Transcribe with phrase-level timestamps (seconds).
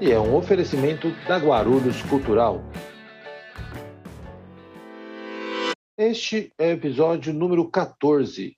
[0.00, 2.62] e é um oferecimento da Guarulhos Cultural.
[5.96, 8.56] Este é o episódio número 14.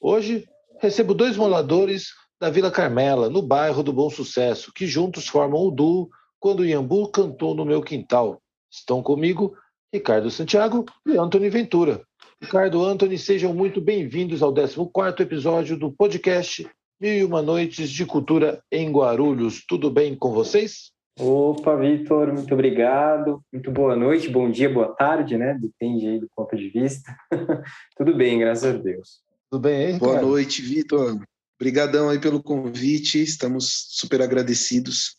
[0.00, 0.48] Hoje
[0.80, 2.08] recebo dois moradores
[2.40, 6.08] da Vila Carmela, no bairro do Bom Sucesso, que juntos formam o duo
[6.40, 8.42] quando o Iambu cantou no meu quintal.
[8.68, 9.56] Estão comigo
[9.92, 12.02] Ricardo Santiago e Antony Ventura.
[12.42, 16.68] Ricardo, Antony, sejam muito bem-vindos ao 14º episódio do podcast
[17.00, 19.64] Mil e Uma Noites de Cultura em Guarulhos.
[19.66, 20.92] Tudo bem com vocês?
[21.18, 23.42] Opa, Vitor, muito obrigado.
[23.50, 25.58] Muito boa noite, bom dia, boa tarde, né?
[25.58, 27.16] Depende aí do ponto de vista.
[27.96, 29.22] Tudo bem, graças a Deus.
[29.50, 31.18] Tudo bem, hein, Boa noite, Vitor.
[31.58, 35.16] Obrigadão aí pelo convite, estamos super agradecidos.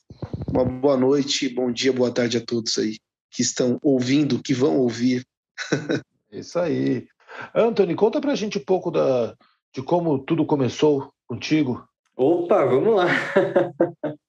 [0.48, 2.98] Uma boa noite, bom dia, boa tarde a todos aí
[3.32, 5.26] que estão ouvindo, que vão ouvir.
[6.32, 7.08] Isso aí.
[7.56, 9.36] Anthony, conta pra gente um pouco da,
[9.74, 11.82] de como tudo começou contigo.
[12.18, 13.08] Opa, vamos lá.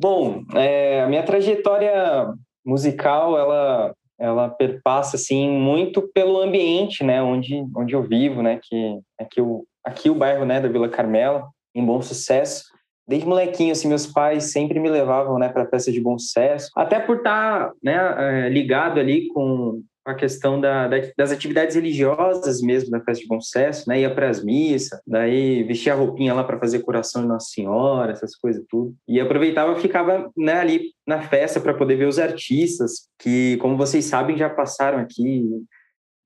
[0.00, 2.32] Bom, é, a minha trajetória
[2.64, 8.98] musical, ela, ela perpassa, assim, muito pelo ambiente, né, onde, onde eu vivo, né, que
[9.20, 12.64] aqui o, aqui o bairro, né, da Vila Carmela, em Bom Sucesso,
[13.06, 16.98] desde molequinho, assim, meus pais sempre me levavam, né, para festa de bom sucesso, até
[17.00, 22.90] por estar, tá, né, é, ligado ali com a questão da, das atividades religiosas mesmo
[22.90, 26.42] da festa de bom sucesso, né, ia para as missas, daí vestia a roupinha lá
[26.42, 31.20] para fazer coração de Nossa Senhora, essas coisas tudo, e aproveitava ficava, né, ali na
[31.20, 35.44] festa para poder ver os artistas que, como vocês sabem, já passaram aqui,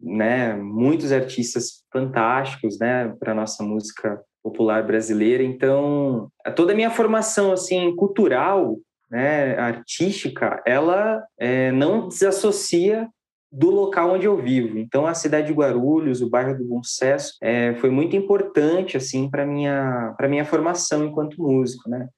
[0.00, 5.42] né, muitos artistas fantásticos, né, para nossa música popular brasileira.
[5.42, 8.78] Então, toda a minha formação assim cultural,
[9.10, 13.08] né, artística, ela é, não desassocia
[13.52, 14.78] do local onde eu vivo.
[14.78, 19.28] Então, a cidade de Guarulhos, o bairro do Bom Sucesso, é, foi muito importante assim
[19.28, 22.08] para minha para minha formação enquanto músico, né?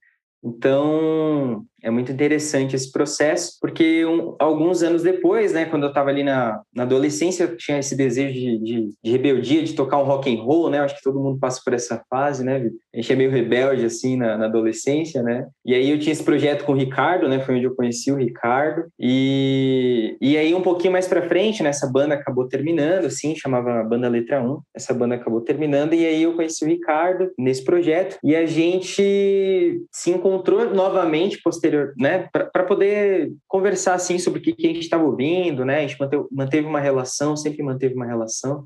[0.45, 6.09] Então, é muito interessante esse processo, porque um, alguns anos depois, né, quando eu estava
[6.09, 10.05] ali na, na adolescência, eu tinha esse desejo de, de, de, rebeldia, de tocar um
[10.05, 10.81] rock and roll, né?
[10.81, 12.71] Acho que todo mundo passa por essa fase, né?
[12.93, 15.47] A gente é meio rebelde, assim, na, na adolescência, né?
[15.65, 17.39] E aí eu tinha esse projeto com o Ricardo, né?
[17.41, 18.87] Foi onde eu conheci o Ricardo.
[18.99, 23.85] E, e aí, um pouquinho mais para frente, né, essa banda acabou terminando, assim, chamava
[23.85, 24.59] Banda Letra 1.
[24.75, 28.17] Essa banda acabou terminando, e aí eu conheci o Ricardo nesse projeto.
[28.25, 31.43] E a gente se encontrou novamente
[31.75, 35.79] posterior né, para poder conversar assim sobre o que, que a gente estava ouvindo, né?
[35.79, 38.65] A gente manteve, manteve uma relação, sempre manteve uma relação.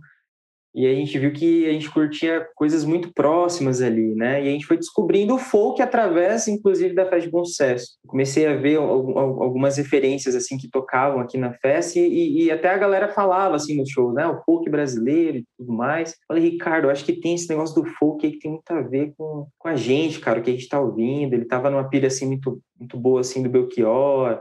[0.75, 4.45] E a gente viu que a gente curtia coisas muito próximas ali, né?
[4.45, 7.99] E a gente foi descobrindo o folk através, inclusive, da festa de bom sucesso.
[8.07, 12.79] Comecei a ver algumas referências, assim, que tocavam aqui na festa e, e até a
[12.79, 14.27] galera falava, assim, no show, né?
[14.27, 16.15] O folk brasileiro e tudo mais.
[16.29, 19.15] Falei, Ricardo, acho que tem esse negócio do folk aí que tem muito a ver
[19.17, 21.33] com, com a gente, cara, o que a gente tá ouvindo.
[21.35, 24.41] Ele tava numa pilha, assim, muito, muito boa, assim, do Belchior.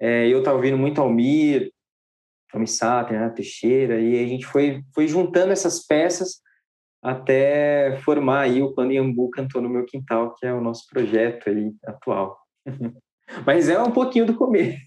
[0.00, 1.72] É, eu tava ouvindo muito Almir,
[2.54, 6.40] Tommy Satter, né, Teixeira, e a gente foi, foi juntando essas peças
[7.02, 11.50] até formar aí o Quando Iambu Cantou no Meu Quintal, que é o nosso projeto
[11.50, 12.38] aí atual.
[13.44, 14.78] Mas é um pouquinho do começo.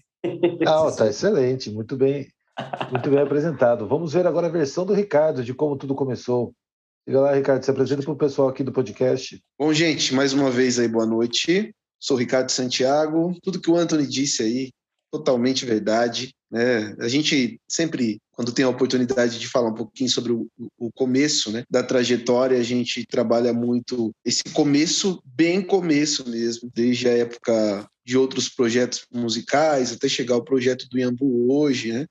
[0.66, 2.26] Ah, tá excelente, muito bem,
[2.90, 3.86] muito bem apresentado.
[3.86, 6.54] Vamos ver agora a versão do Ricardo de como tudo começou.
[7.06, 9.40] Diga lá, Ricardo, se apresenta para o pessoal aqui do podcast.
[9.58, 11.74] Bom, gente, mais uma vez aí, boa noite.
[12.00, 13.36] Sou o Ricardo Santiago.
[13.42, 14.70] Tudo que o Anthony disse aí,
[15.10, 16.34] totalmente verdade.
[16.50, 16.94] Né?
[17.00, 20.46] A gente sempre, quando tem a oportunidade de falar um pouquinho sobre o,
[20.78, 27.08] o começo né, da trajetória, a gente trabalha muito esse começo, bem começo mesmo, desde
[27.08, 31.92] a época de outros projetos musicais até chegar ao projeto do Iambu hoje.
[31.92, 32.06] Né?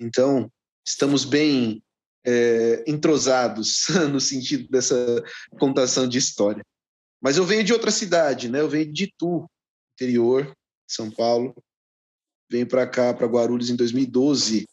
[0.00, 0.50] Então,
[0.86, 1.82] estamos bem
[2.24, 5.22] é, entrosados no sentido dessa
[5.58, 6.64] contação de história.
[7.20, 8.60] Mas eu venho de outra cidade, né?
[8.60, 9.48] eu venho de Itu,
[9.94, 10.52] interior,
[10.88, 11.54] São Paulo
[12.52, 14.66] venho para cá, para Guarulhos, em 2012,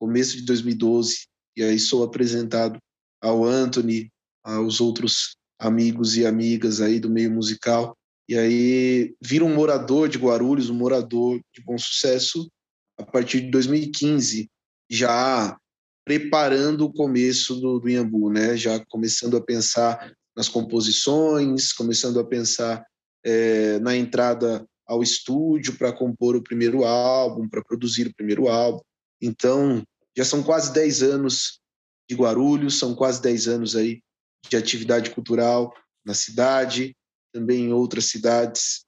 [0.00, 2.78] começo de 2012, e aí sou apresentado
[3.20, 4.10] ao Anthony,
[4.42, 7.94] aos outros amigos e amigas aí do meio musical,
[8.26, 12.50] e aí vira um morador de Guarulhos, um morador de bom sucesso
[12.98, 14.48] a partir de 2015,
[14.88, 15.58] já
[16.06, 18.56] preparando o começo do, do Iambu, né?
[18.56, 22.82] Já começando a pensar nas composições, começando a pensar
[23.24, 28.80] é, na entrada ao estúdio para compor o primeiro álbum, para produzir o primeiro álbum.
[29.20, 29.82] Então,
[30.16, 31.60] já são quase 10 anos
[32.08, 34.00] de Guarulhos, são quase 10 anos aí
[34.48, 35.74] de atividade cultural
[36.04, 36.96] na cidade,
[37.32, 38.86] também em outras cidades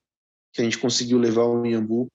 [0.53, 2.07] que a gente conseguiu levar o Inhambu,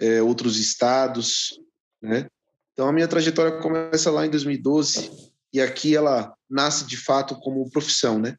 [0.00, 1.60] é, outros estados,
[2.02, 2.26] né?
[2.72, 7.70] Então a minha trajetória começa lá em 2012 e aqui ela nasce de fato como
[7.70, 8.36] profissão, né?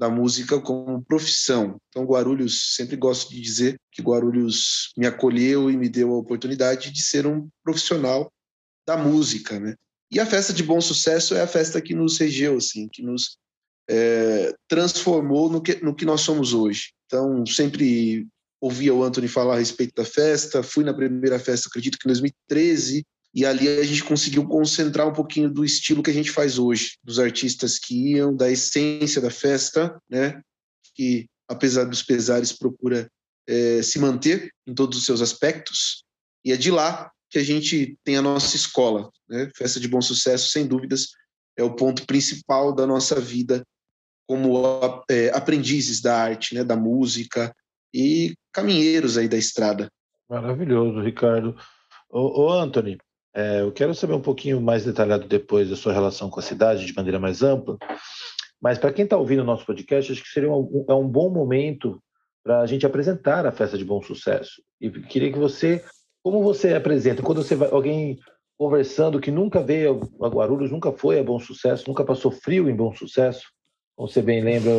[0.00, 1.76] Da música como profissão.
[1.90, 6.90] Então Guarulhos, sempre gosto de dizer que Guarulhos me acolheu e me deu a oportunidade
[6.90, 8.32] de ser um profissional
[8.86, 9.74] da música, né?
[10.10, 13.36] E a festa de bom sucesso é a festa que nos regeu, assim, que nos
[13.88, 16.92] é, transformou no que, no que nós somos hoje.
[17.04, 18.26] Então, sempre
[18.60, 22.10] ouvia o Anthony falar a respeito da festa, fui na primeira festa, acredito que em
[22.12, 26.58] 2013, e ali a gente conseguiu concentrar um pouquinho do estilo que a gente faz
[26.58, 30.40] hoje, dos artistas que iam, da essência da festa, né?
[30.94, 33.08] Que, apesar dos pesares, procura
[33.46, 36.04] é, se manter em todos os seus aspectos.
[36.44, 39.48] E é de lá que a gente tem a nossa escola, né?
[39.56, 41.10] Festa de Bom Sucesso, sem dúvidas,
[41.56, 43.64] é o ponto principal da nossa vida
[44.26, 44.62] como
[45.08, 46.64] é, aprendizes da arte, né?
[46.64, 47.54] Da música
[47.94, 49.88] e caminheiros aí da estrada.
[50.28, 51.56] Maravilhoso, Ricardo.
[52.08, 52.98] Ô, ô Anthony,
[53.34, 56.84] é, eu quero saber um pouquinho mais detalhado depois da sua relação com a cidade
[56.84, 57.78] de maneira mais ampla,
[58.60, 61.30] mas para quem está ouvindo o nosso podcast, acho que seria um, é um bom
[61.30, 62.00] momento
[62.42, 64.62] para a gente apresentar a festa de bom sucesso.
[64.80, 65.84] E queria que você,
[66.22, 68.18] como você apresenta, quando você vai, alguém
[68.58, 72.76] conversando que nunca veio a Guarulhos, nunca foi a bom sucesso, nunca passou frio em
[72.76, 73.44] bom sucesso,
[73.96, 74.72] como você bem lembra,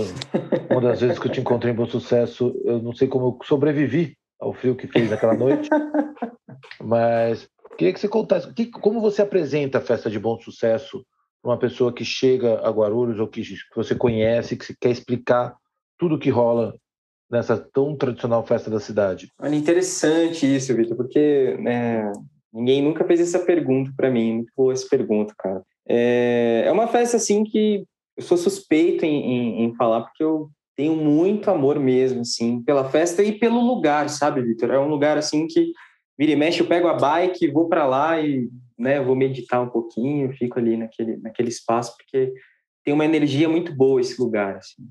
[0.69, 3.45] uma das vezes que eu te encontrei em bom sucesso, eu não sei como eu
[3.45, 5.69] sobrevivi ao frio que fez naquela noite,
[6.81, 7.47] mas
[7.77, 11.05] Queria que você contasse que, como você apresenta a festa de bom sucesso
[11.41, 15.55] para uma pessoa que chega a Guarulhos ou que, que você conhece, que quer explicar
[15.97, 16.75] tudo que rola
[17.29, 19.31] nessa tão tradicional festa da cidade.
[19.39, 22.11] Olha, interessante isso, Vitor, porque né,
[22.53, 24.35] ninguém nunca fez essa pergunta para mim.
[24.35, 25.63] Muito boa essa pergunta, cara.
[25.87, 27.85] É, é uma festa assim que
[28.17, 32.89] eu sou suspeito em, em, em falar porque eu tenho muito amor mesmo, assim, pela
[32.89, 34.71] festa e pelo lugar, sabe, Vitor?
[34.71, 35.71] É um lugar assim que
[36.21, 38.47] vira e mexe, eu pego a bike, vou para lá e
[38.77, 42.31] né, vou meditar um pouquinho, fico ali naquele, naquele espaço, porque
[42.85, 44.57] tem uma energia muito boa esse lugar.
[44.57, 44.83] Assim.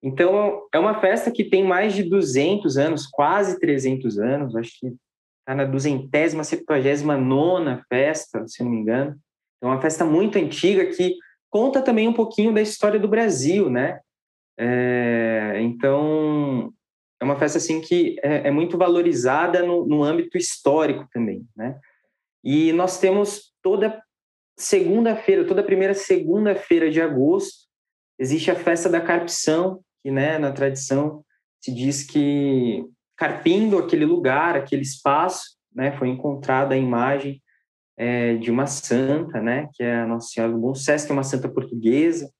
[0.00, 4.86] Então, é uma festa que tem mais de 200 anos, quase 300 anos, acho que
[5.40, 9.16] está na duzentésima, septuagésima nona festa, se não me engano.
[9.60, 11.16] É uma festa muito antiga que
[11.50, 13.98] conta também um pouquinho da história do Brasil, né?
[14.56, 16.72] É, então,
[17.20, 21.78] é uma festa assim que é, é muito valorizada no, no, âmbito histórico também, né?
[22.42, 24.02] E nós temos toda
[24.58, 27.64] segunda-feira, toda primeira segunda-feira de agosto,
[28.18, 31.24] existe a festa da carpição, que, né, na tradição
[31.60, 32.84] se diz que
[33.16, 37.42] carpindo aquele lugar, aquele espaço, né, foi encontrada a imagem
[37.96, 41.14] é, de uma santa, né, que é a Nossa Senhora do Bom Sucesso, que é
[41.14, 42.30] uma santa portuguesa,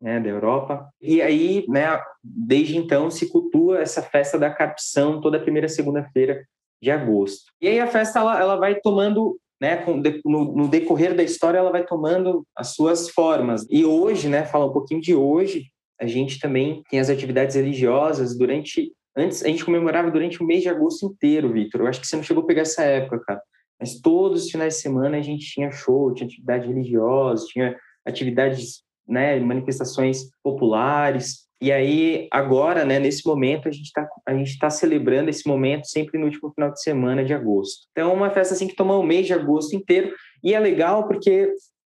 [0.00, 0.88] né, da Europa.
[1.00, 6.44] E aí, né, desde então, se cultua essa festa da carpção toda primeira segunda-feira
[6.82, 7.50] de agosto.
[7.60, 9.84] E aí a festa ela, ela vai tomando né,
[10.24, 13.66] no, no, decorrer da história, ela vai tomando as suas formas.
[13.70, 18.36] E hoje, né, fala um pouquinho de hoje, a gente também tem as atividades religiosas
[18.36, 18.92] durante.
[19.16, 21.80] Antes, a gente comemorava durante o mês de agosto inteiro, Vitor.
[21.80, 23.42] Eu acho que você não chegou a pegar essa época, cara.
[23.80, 28.82] Mas todos os finais de semana a gente tinha show, tinha atividade religiosa, tinha atividades
[29.06, 31.46] né, manifestações populares.
[31.60, 34.06] E aí, agora, né, nesse momento, a gente está
[34.60, 37.86] tá celebrando esse momento sempre no último final de semana de agosto.
[37.92, 40.12] Então, é uma festa assim que toma o mês de agosto inteiro.
[40.44, 41.52] E é legal porque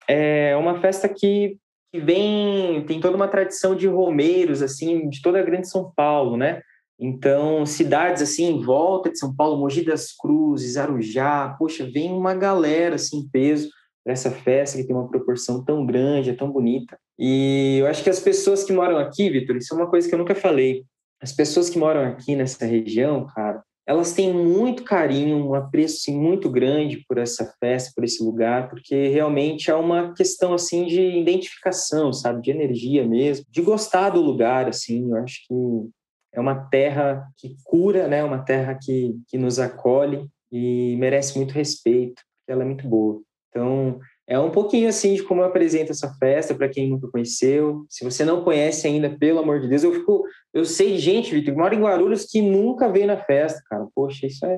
[0.07, 1.57] é uma festa que,
[1.93, 6.37] que vem, tem toda uma tradição de romeiros, assim, de toda a grande São Paulo,
[6.37, 6.61] né?
[6.99, 12.35] Então, cidades assim em volta de São Paulo, Mogi das Cruzes, Arujá, poxa, vem uma
[12.35, 13.69] galera assim peso
[14.03, 16.97] para essa festa que tem uma proporção tão grande, é tão bonita.
[17.17, 20.15] E eu acho que as pessoas que moram aqui, Vitor, isso é uma coisa que
[20.15, 20.83] eu nunca falei.
[21.21, 26.17] As pessoas que moram aqui nessa região, cara, elas têm muito carinho, um apreço assim,
[26.17, 31.01] muito grande por essa festa, por esse lugar, porque realmente é uma questão assim de
[31.01, 35.09] identificação, sabe, de energia mesmo, de gostar do lugar, assim.
[35.09, 35.89] Eu acho que
[36.33, 38.23] é uma terra que cura, né?
[38.23, 43.21] Uma terra que, que nos acolhe e merece muito respeito, porque ela é muito boa.
[43.51, 47.85] Então, é um pouquinho assim de como eu apresento essa festa para quem nunca conheceu.
[47.89, 51.33] Se você não conhece ainda, pelo amor de Deus, eu fico, eu sei de gente,
[51.33, 53.85] Vitor, que mora em Guarulhos que nunca veio na festa, cara.
[53.93, 54.57] Poxa, isso é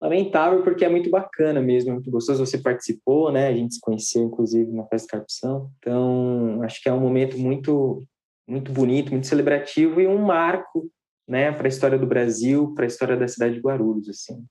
[0.00, 2.44] lamentável porque é muito bacana mesmo, é muito gostoso.
[2.44, 3.48] Você participou, né?
[3.48, 5.70] A gente se conheceu inclusive na festa Carpção.
[5.78, 8.02] Então, acho que é um momento muito
[8.46, 10.90] muito bonito, muito celebrativo e um marco
[11.26, 14.44] né, para a história do Brasil, para a história da cidade de Guarulhos, assim.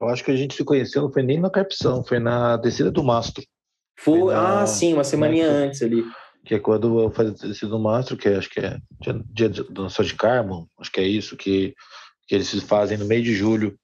[0.00, 2.90] Eu acho que a gente se conheceu, não foi nem na Carpção, foi na descida
[2.90, 3.44] do mastro.
[3.98, 6.02] Foi, foi na, ah, sim, uma semaninha né, antes ali.
[6.42, 8.78] Que é quando eu fazia a descida do mastro, que acho que é
[9.30, 11.74] dia, do Nossa de Carmo, acho que é isso, que,
[12.26, 13.78] que eles fazem no meio de julho.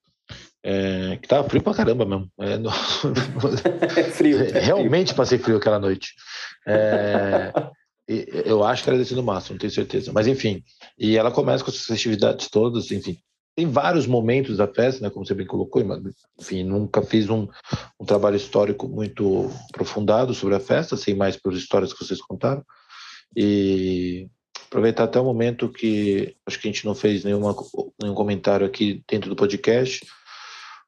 [0.65, 2.29] É, que tava frio pra caramba mesmo.
[2.41, 2.71] É, no...
[2.71, 4.39] é frio.
[4.59, 6.15] Realmente passei frio aquela noite.
[6.67, 7.53] É,
[8.47, 10.13] eu acho que era descida do mastro, não tenho certeza.
[10.15, 10.65] Mas enfim,
[10.99, 13.19] e ela começa com essas festividades todas, enfim
[13.57, 16.03] tem vários momentos da festa, né, como você bem colocou, mas,
[16.39, 17.49] enfim, nunca fiz um,
[17.99, 22.63] um trabalho histórico muito aprofundado sobre a festa, sei mais pelas histórias que vocês contaram.
[23.35, 24.29] E
[24.67, 27.57] aproveitar até o momento que acho que a gente não fez nenhuma,
[28.01, 30.07] nenhum comentário aqui dentro do podcast,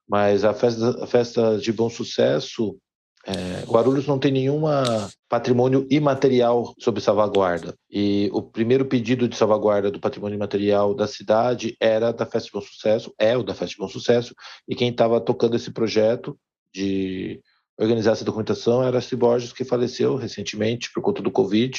[0.07, 2.79] mas a festa, a festa de bom sucesso
[3.29, 7.75] é, Guarulhos não tem nenhuma patrimônio imaterial sob salvaguarda.
[7.91, 12.53] E o primeiro pedido de salvaguarda do patrimônio imaterial da cidade era da Festa de
[12.53, 14.35] Bom Sucesso, é o da Festa de Bom Sucesso,
[14.67, 16.39] e quem estava tocando esse projeto
[16.75, 17.43] de
[17.79, 21.79] organizar essa documentação era a Borges, que faleceu recentemente por conta do Covid.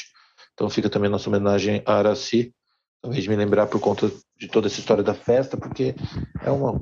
[0.53, 2.53] Então fica também nossa homenagem a Araci,
[3.01, 5.95] talvez me lembrar por conta de toda essa história da festa, porque
[6.43, 6.79] é uma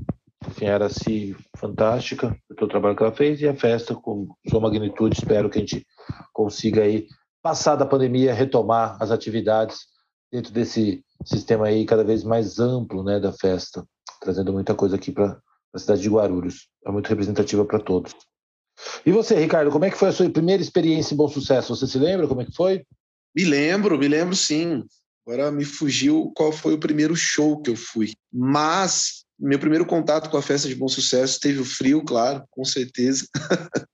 [0.62, 5.18] era assim fantástica o trabalho que ela fez e a festa com sua magnitude.
[5.18, 5.86] Espero que a gente
[6.34, 7.08] consiga aí
[7.42, 9.80] passar da pandemia, retomar as atividades
[10.32, 13.86] dentro desse sistema aí cada vez mais amplo, né, da festa,
[14.22, 15.40] trazendo muita coisa aqui para
[15.74, 16.70] a cidade de Guarulhos.
[16.86, 18.14] É muito representativa para todos.
[19.06, 21.76] E você, Ricardo, como é que foi a sua primeira experiência em Bom Sucesso?
[21.76, 22.84] Você se lembra como é que foi?
[23.36, 24.84] Me lembro, me lembro sim.
[25.26, 28.14] Agora me fugiu qual foi o primeiro show que eu fui.
[28.32, 32.66] Mas meu primeiro contato com a festa de bom sucesso teve o frio, claro, com
[32.66, 33.26] certeza.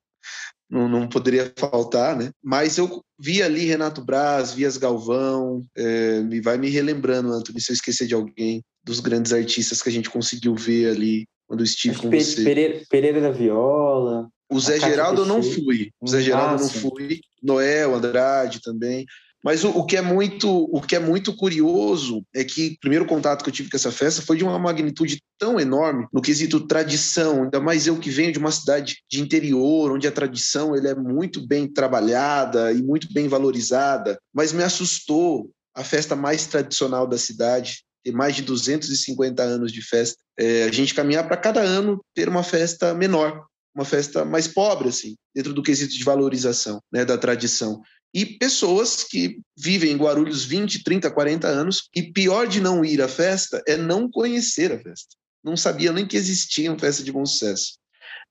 [0.70, 2.30] não, não, poderia faltar, né?
[2.42, 7.72] Mas eu vi ali Renato Braz, Vias Galvão, é, me vai me relembrando, Antônio, se
[7.72, 11.64] eu esquecer de alguém, dos grandes artistas que a gente conseguiu ver ali quando eu
[11.64, 12.42] estive com você.
[12.42, 14.28] Pereira, Pereira da Viola.
[14.50, 15.90] O Zé Geraldo eu não fui.
[16.00, 17.20] O Zé Geraldo eu não fui.
[17.42, 19.04] Noel, Andrade também.
[19.44, 23.04] Mas o, o, que é muito, o que é muito curioso é que o primeiro
[23.04, 26.66] contato que eu tive com essa festa foi de uma magnitude tão enorme no quesito
[26.66, 30.88] tradição, ainda mais eu que venho de uma cidade de interior, onde a tradição ele
[30.88, 37.06] é muito bem trabalhada e muito bem valorizada, mas me assustou a festa mais tradicional
[37.06, 41.60] da cidade, ter mais de 250 anos de festa, é, a gente caminhar para cada
[41.60, 46.80] ano ter uma festa menor, uma festa mais pobre, assim, dentro do quesito de valorização
[46.90, 47.82] né, da tradição
[48.14, 53.02] e pessoas que vivem em Guarulhos 20, 30, 40 anos, e pior de não ir
[53.02, 55.16] à festa é não conhecer a festa.
[55.42, 57.74] Não sabia nem que existia uma festa de bom sucesso.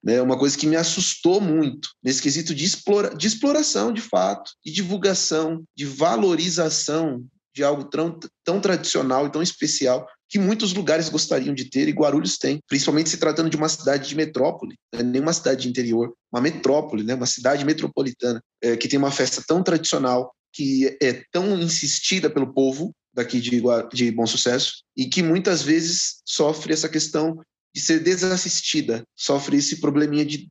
[0.02, 0.22] Né?
[0.22, 4.72] Uma coisa que me assustou muito nesse quesito de, explora, de exploração, de fato, de
[4.72, 11.54] divulgação, de valorização de algo tão, tão tradicional e tão especial que muitos lugares gostariam
[11.54, 15.04] de ter e Guarulhos tem, principalmente se tratando de uma cidade de metrópole, né?
[15.04, 17.13] nem uma cidade de interior, uma metrópole, né?
[17.13, 22.52] uma cidade metropolitana, é, que tem uma festa tão tradicional, que é tão insistida pelo
[22.52, 23.62] povo daqui de,
[23.94, 27.40] de Bom Sucesso e que muitas vezes sofre essa questão
[27.72, 30.48] de ser desassistida, sofre esse probleminha de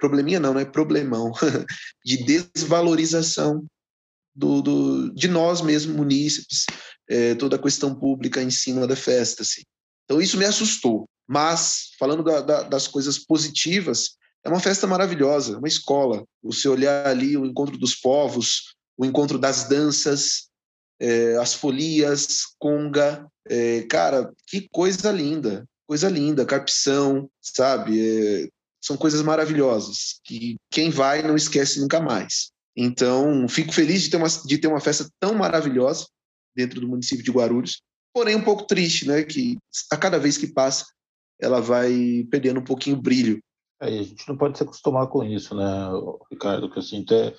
[0.00, 1.32] probleminha não, é Problemão
[2.02, 3.66] de desvalorização
[4.38, 6.64] do, do, de nós mesmos, munícipes,
[7.08, 9.42] é, toda a questão pública em cima da festa.
[9.42, 9.62] Assim.
[10.04, 11.08] Então, isso me assustou.
[11.26, 14.10] Mas, falando da, da, das coisas positivas,
[14.44, 16.24] é uma festa maravilhosa, uma escola.
[16.42, 20.48] Você olhar ali o encontro dos povos, o encontro das danças,
[21.00, 23.26] é, as folias, conga.
[23.48, 28.00] É, cara, que coisa linda, coisa linda, carpção, sabe?
[28.00, 28.48] É,
[28.80, 32.52] são coisas maravilhosas que quem vai não esquece nunca mais.
[32.80, 36.06] Então, fico feliz de ter uma, de ter uma festa tão maravilhosa
[36.54, 37.82] dentro do município de Guarulhos,
[38.14, 39.24] porém um pouco triste, né?
[39.24, 39.58] Que
[39.90, 40.86] a cada vez que passa,
[41.40, 43.40] ela vai perdendo um pouquinho o brilho.
[43.82, 45.64] É, a gente não pode se acostumar com isso, né,
[46.30, 46.70] Ricardo?
[46.70, 47.34] Que eu sinto é,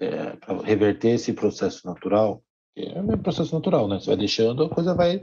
[0.00, 2.42] é para reverter esse processo natural,
[2.74, 4.00] é um processo natural, né?
[4.00, 5.20] Você vai deixando, a coisa vai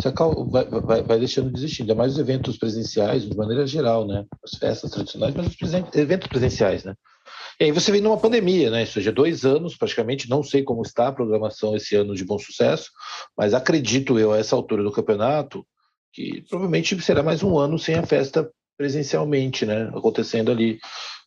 [0.00, 0.12] se
[0.50, 4.24] vai, vai, vai deixando de existir, ainda mais os eventos presenciais, de maneira geral, né?
[4.42, 6.94] As festas tradicionais, mas os eventos presenciais, né?
[7.60, 8.82] E aí você vem numa pandemia, né?
[8.82, 12.38] Isso já dois anos, praticamente, não sei como está a programação esse ano de bom
[12.38, 12.90] sucesso,
[13.36, 15.66] mas acredito eu, a essa altura do campeonato,
[16.12, 19.90] que provavelmente será mais um ano sem a festa presencialmente, né?
[19.94, 20.78] Acontecendo ali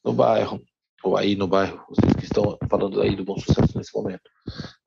[0.03, 0.61] no bairro,
[1.03, 4.29] ou aí no bairro, vocês que estão falando aí do bom sucesso nesse momento.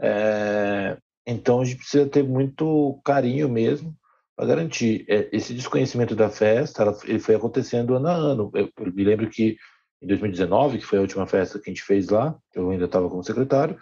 [0.00, 0.97] É...
[1.26, 3.94] Então a gente precisa ter muito carinho mesmo
[4.37, 5.04] para garantir.
[5.09, 8.50] É, esse desconhecimento da festa, ele foi acontecendo ano a ano.
[8.54, 9.56] Eu me lembro que
[10.02, 13.09] em 2019, que foi a última festa que a gente fez lá, eu ainda estava
[13.09, 13.78] como secretário,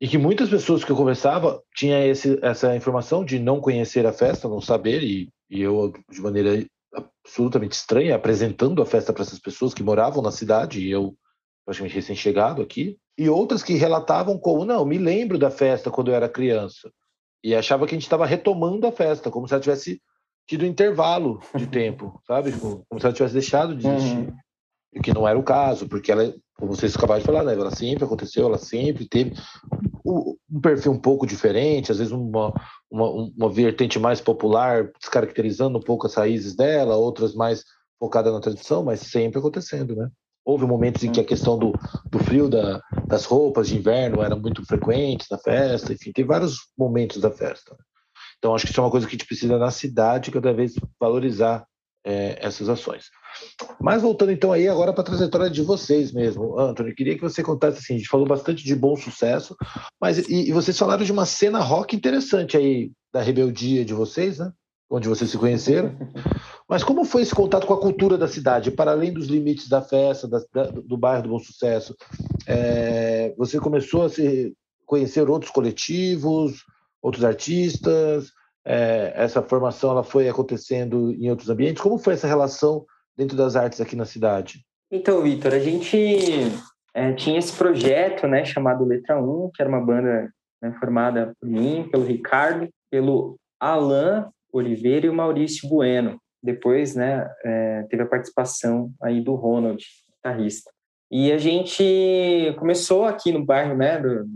[0.00, 4.12] e que muitas pessoas que eu conversava tinha esse, essa informação de não conhecer a
[4.12, 6.64] festa, não saber, e, e eu, de maneira
[7.24, 11.14] absolutamente estranha, apresentando a festa para essas pessoas que moravam na cidade, e eu
[11.64, 16.14] praticamente recém-chegado aqui, e outras que relatavam como, não, me lembro da festa quando eu
[16.14, 16.90] era criança,
[17.42, 20.02] e achava que a gente estava retomando a festa, como se ela tivesse
[20.46, 22.52] tido intervalo de tempo, sabe?
[22.52, 24.16] Tipo, como se ela tivesse deixado de existir.
[24.16, 24.36] Uhum.
[24.96, 27.54] O que não era o caso, porque ela, como vocês acabaram de falar, né?
[27.54, 29.34] ela sempre aconteceu, ela sempre teve
[30.04, 32.52] um perfil um pouco diferente, às vezes uma,
[32.90, 37.64] uma, uma vertente mais popular, descaracterizando um pouco as raízes dela, outras mais
[37.98, 40.08] focadas na tradição, mas sempre acontecendo, né?
[40.44, 41.72] Houve momentos em que a questão do,
[42.10, 46.68] do frio da, das roupas de inverno era muito frequente na festa, enfim, tem vários
[46.76, 47.72] momentos da festa.
[47.72, 47.78] Né?
[48.38, 50.74] Então, acho que isso é uma coisa que a gente precisa na cidade cada vez
[51.00, 51.66] valorizar
[52.04, 53.06] é, essas ações.
[53.80, 57.42] Mas voltando então aí agora para a trajetória de vocês mesmo, Antônio, queria que você
[57.42, 59.56] contasse assim, a gente falou bastante de bom sucesso,
[60.00, 64.38] mas e, e vocês falaram de uma cena rock interessante aí da rebeldia de vocês,
[64.38, 64.52] né?
[64.90, 65.96] Onde vocês se conheceram.
[66.68, 69.80] Mas como foi esse contato com a cultura da cidade, para além dos limites da
[69.80, 71.96] festa, da, da, do bairro do Bom Sucesso?
[72.46, 74.54] É, você começou a se
[74.86, 76.64] conhecer outros coletivos,
[77.02, 78.30] outros artistas?
[78.64, 81.82] É, essa formação ela foi acontecendo em outros ambientes?
[81.82, 82.84] Como foi essa relação
[83.16, 84.64] dentro das artes aqui na cidade?
[84.90, 85.96] Então, Vitor, a gente
[86.94, 90.30] é, tinha esse projeto né, chamado Letra 1, que era uma banda
[90.62, 97.26] né, formada por mim, pelo Ricardo, pelo Alan Oliveira e o Maurício Bueno depois, né,
[97.42, 99.82] é, teve a participação aí do Ronald,
[100.14, 100.70] guitarrista.
[101.10, 104.26] E a gente começou aqui no bairro, né, do,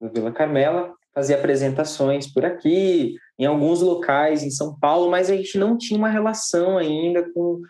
[0.00, 5.36] do Vila Carmela, fazer apresentações por aqui, em alguns locais em São Paulo, mas a
[5.36, 7.60] gente não tinha uma relação ainda com,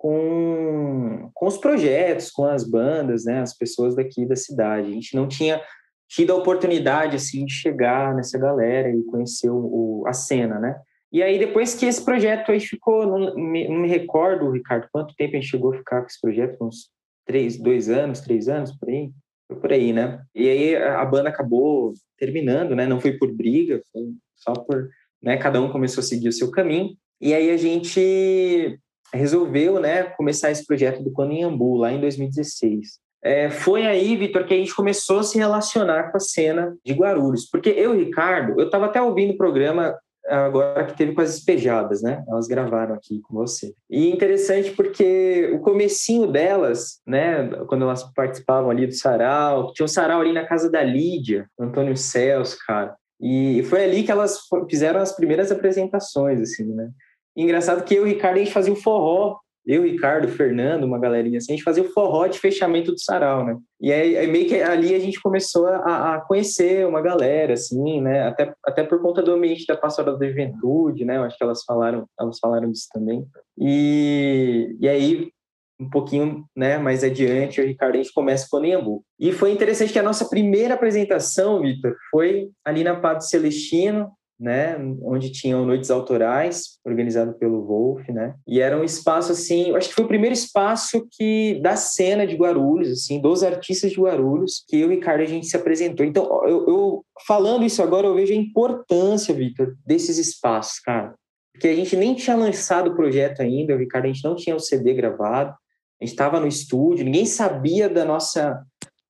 [0.00, 4.88] com, com os projetos, com as bandas, né, as pessoas daqui da cidade.
[4.88, 5.60] A gente não tinha
[6.08, 10.80] tido a oportunidade, assim, de chegar nessa galera e conhecer o, o a cena, né?
[11.12, 15.14] E aí, depois que esse projeto aí ficou, não me, não me, recordo, Ricardo, quanto
[15.14, 16.88] tempo a gente chegou a ficar com esse projeto, uns
[17.26, 19.12] três, dois anos, três anos, por aí,
[19.48, 20.22] foi por aí, né?
[20.34, 22.86] E aí a banda acabou terminando, né?
[22.86, 24.88] Não foi por briga, foi só por,
[25.22, 25.36] né?
[25.36, 26.96] Cada um começou a seguir o seu caminho.
[27.20, 28.80] E aí a gente
[29.12, 30.04] resolveu, né?
[30.04, 32.98] Começar esse projeto do Quando lá em 2016.
[33.22, 36.94] É, foi aí, Vitor, que a gente começou a se relacionar com a cena de
[36.94, 37.48] Guarulhos.
[37.50, 39.94] Porque eu e Ricardo, eu estava até ouvindo o programa
[40.26, 42.24] agora que teve com as despejadas, né?
[42.28, 43.74] Elas gravaram aqui com você.
[43.90, 49.88] E interessante porque o comecinho delas, né, quando elas participavam ali do sarau, tinha um
[49.88, 52.94] sarau ali na casa da Lídia, Antônio Celso, cara.
[53.20, 56.90] E foi ali que elas fizeram as primeiras apresentações, assim, né?
[57.36, 60.98] Engraçado que eu e o Ricardo, a gente fazia o forró eu, Ricardo, Fernando, uma
[60.98, 63.56] galerinha assim, a gente fazia o forró de fechamento do sarau, né?
[63.80, 68.00] E aí, aí meio que ali a gente começou a, a, conhecer uma galera, assim,
[68.00, 68.26] né?
[68.26, 71.18] Até, até por conta do ambiente da pastoral da juventude, né?
[71.18, 73.24] Eu acho que elas falaram, elas falaram disso também.
[73.58, 75.30] E, e aí,
[75.78, 79.04] um pouquinho né, mais adiante, o Ricardo, a gente começa com o Nembu.
[79.18, 84.10] E foi interessante que a nossa primeira apresentação, Vitor, foi ali na Padre Celestino,
[84.40, 89.90] né, onde tinham noites autorais, organizado pelo Wolf, né, e era um espaço, assim, acho
[89.90, 94.64] que foi o primeiro espaço que, da cena de Guarulhos, assim, dos artistas de Guarulhos,
[94.66, 96.06] que eu e Ricardo a gente se apresentou.
[96.06, 101.14] Então, eu, eu falando isso agora, eu vejo a importância, Victor, desses espaços, cara,
[101.52, 104.56] porque a gente nem tinha lançado o projeto ainda, o Ricardo, a gente não tinha
[104.56, 108.58] o CD gravado, a gente estava no estúdio, ninguém sabia da nossa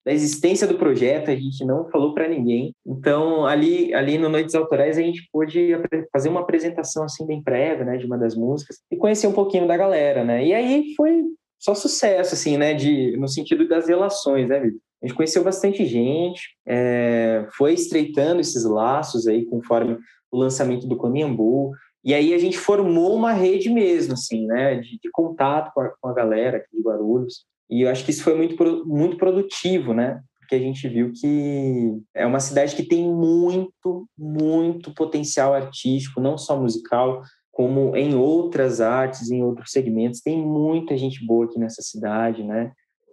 [0.05, 2.73] da existência do projeto, a gente não falou para ninguém.
[2.87, 5.73] Então, ali, ali no Noites Autorais, a gente pôde
[6.13, 9.67] fazer uma apresentação assim bem prévia, né, de uma das músicas e conhecer um pouquinho
[9.67, 10.45] da galera, né?
[10.45, 11.23] E aí foi
[11.59, 14.81] só sucesso, assim, né, de, no sentido das relações, né, Vitor?
[15.03, 19.99] A gente conheceu bastante gente, é, foi estreitando esses laços aí conforme
[20.31, 21.73] o lançamento do Comiambu,
[22.05, 25.91] e aí a gente formou uma rede mesmo, assim, né, de, de contato com a,
[26.01, 27.45] com a galera aqui de Guarulhos.
[27.71, 30.21] E eu acho que isso foi muito, muito produtivo, né?
[30.41, 36.37] Porque a gente viu que é uma cidade que tem muito, muito potencial artístico, não
[36.37, 40.21] só musical, como em outras artes, em outros segmentos.
[40.21, 42.73] Tem muita gente boa aqui nessa cidade, né?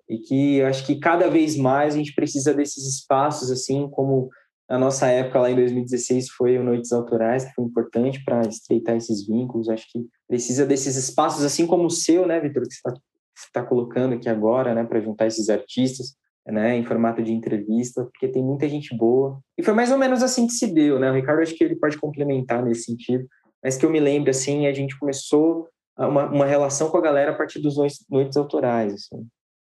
[0.09, 4.29] E que eu acho que cada vez mais a gente precisa desses espaços, assim como
[4.69, 8.95] a nossa época lá em 2016 foi o Noites Autorais, que foi importante para estreitar
[8.95, 9.69] esses vínculos.
[9.69, 12.93] Acho que precisa desses espaços, assim como o seu, né, Vitor, que está
[13.45, 18.27] está colocando aqui agora, né, para juntar esses artistas, né, em formato de entrevista, porque
[18.27, 19.39] tem muita gente boa.
[19.57, 21.11] E foi mais ou menos assim que se deu, né?
[21.11, 23.27] O Ricardo acho que ele pode complementar nesse sentido,
[23.63, 27.31] mas que eu me lembro assim, a gente começou uma, uma relação com a galera
[27.31, 29.27] a partir dos noites, noites autorais, assim.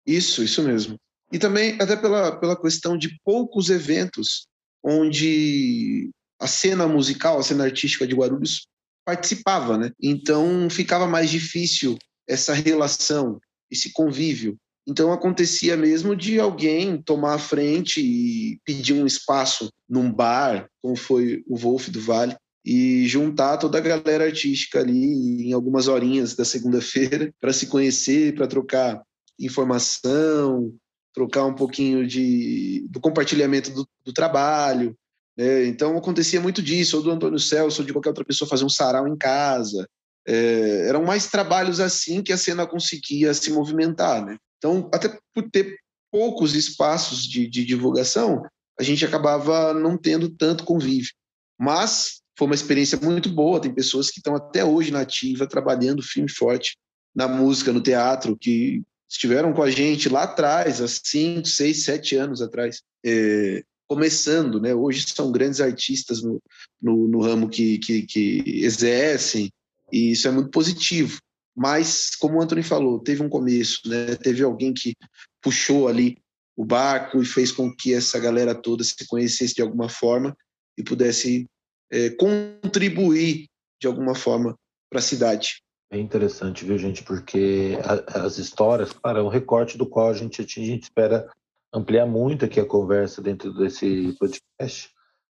[0.05, 0.97] Isso, isso mesmo.
[1.31, 4.47] E também até pela, pela questão de poucos eventos
[4.83, 8.67] onde a cena musical, a cena artística de Guarulhos
[9.05, 9.91] participava, né?
[10.01, 11.97] Então ficava mais difícil
[12.27, 13.39] essa relação,
[13.71, 14.57] esse convívio.
[14.87, 20.95] Então acontecia mesmo de alguém tomar a frente e pedir um espaço num bar, como
[20.95, 26.35] foi o Wolf do Vale, e juntar toda a galera artística ali em algumas horinhas
[26.35, 29.01] da segunda-feira para se conhecer, para trocar
[29.39, 30.73] informação,
[31.13, 34.95] trocar um pouquinho de, do compartilhamento do, do trabalho.
[35.37, 35.65] Né?
[35.65, 38.69] Então acontecia muito disso, ou do Antônio Celso, ou de qualquer outra pessoa fazer um
[38.69, 39.87] sarau em casa.
[40.27, 44.25] É, eram mais trabalhos assim que a cena conseguia se movimentar.
[44.25, 44.37] Né?
[44.57, 45.77] Então, até por ter
[46.11, 48.43] poucos espaços de, de divulgação,
[48.79, 51.11] a gente acabava não tendo tanto convívio.
[51.59, 53.61] Mas foi uma experiência muito boa.
[53.61, 56.77] Tem pessoas que estão até hoje na ativa, trabalhando firme e forte
[57.15, 62.15] na música, no teatro, que estiveram com a gente lá atrás, há cinco, seis, sete
[62.15, 64.73] anos atrás, é, começando, né?
[64.73, 66.41] Hoje são grandes artistas no,
[66.81, 69.51] no, no ramo que, que, que, exercem,
[69.91, 71.19] e isso é muito positivo.
[71.55, 74.15] Mas, como o Anthony falou, teve um começo, né?
[74.15, 74.95] Teve alguém que
[75.41, 76.17] puxou ali
[76.55, 80.35] o barco e fez com que essa galera toda se conhecesse de alguma forma
[80.77, 81.47] e pudesse
[81.91, 83.47] é, contribuir
[83.79, 84.55] de alguma forma
[84.89, 85.61] para a cidade.
[85.91, 87.03] É interessante, viu, gente?
[87.03, 91.29] Porque a, as histórias, claro, é um recorte do qual a gente, a gente espera
[91.73, 94.89] ampliar muito aqui a conversa dentro desse podcast.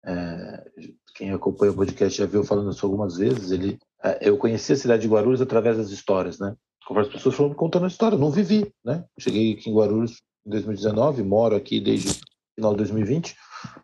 [0.04, 0.72] É,
[1.16, 3.52] quem acompanha o podcast já viu falando isso algumas vezes.
[3.52, 3.80] Ele,
[4.22, 6.56] eu conheci a cidade de Guarulhos através das histórias, né?
[6.90, 9.06] As pessoas foram contando a história, não vivi, né?
[9.20, 12.20] Cheguei aqui em Guarulhos em 2019, moro aqui desde
[12.56, 13.36] final de 2020.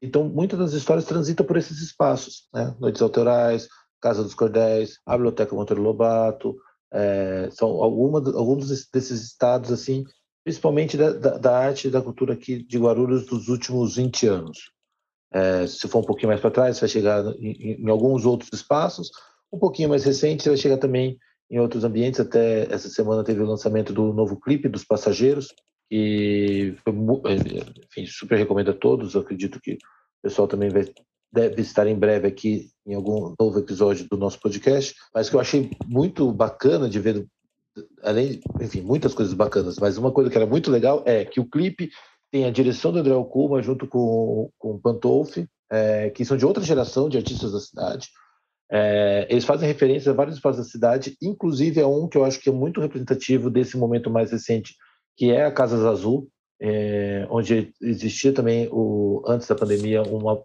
[0.01, 2.75] Então, muitas das histórias transitam por esses espaços, né?
[2.79, 3.67] Noites autorais,
[4.01, 6.55] Casa dos Cordéis, a Biblioteca Monteiro Lobato,
[6.91, 10.03] é, são alguma, alguns desses estados, assim,
[10.43, 14.71] principalmente da, da, da, arte e da cultura aqui de Guarulhos dos últimos 20 anos.
[15.31, 19.11] É, se for um pouquinho mais para trás, vai chegar em, em, alguns outros espaços,
[19.51, 21.17] um pouquinho mais recente, vai chegar também
[21.49, 22.19] em outros ambientes.
[22.19, 25.53] Até essa semana teve o lançamento do novo clipe dos Passageiros,
[25.89, 26.93] que foi,
[27.89, 29.13] enfim, super recomendo a todos.
[29.13, 29.77] Eu acredito que o
[30.23, 30.85] pessoal também vai
[31.31, 35.39] deve estar em breve aqui em algum novo episódio do nosso podcast, mas que eu
[35.39, 37.27] achei muito bacana de ver,
[38.01, 41.49] além, enfim, muitas coisas bacanas, mas uma coisa que era muito legal é que o
[41.49, 41.91] clipe
[42.31, 46.45] tem a direção do André Alcuma junto com, com o Pantolfi, é, que são de
[46.45, 48.07] outra geração de artistas da cidade.
[48.69, 52.39] É, eles fazem referência a vários espaços da cidade, inclusive a um que eu acho
[52.39, 54.75] que é muito representativo desse momento mais recente,
[55.15, 56.27] que é a Casas Azul,
[56.59, 60.41] é, onde existia também, o, antes da pandemia, uma,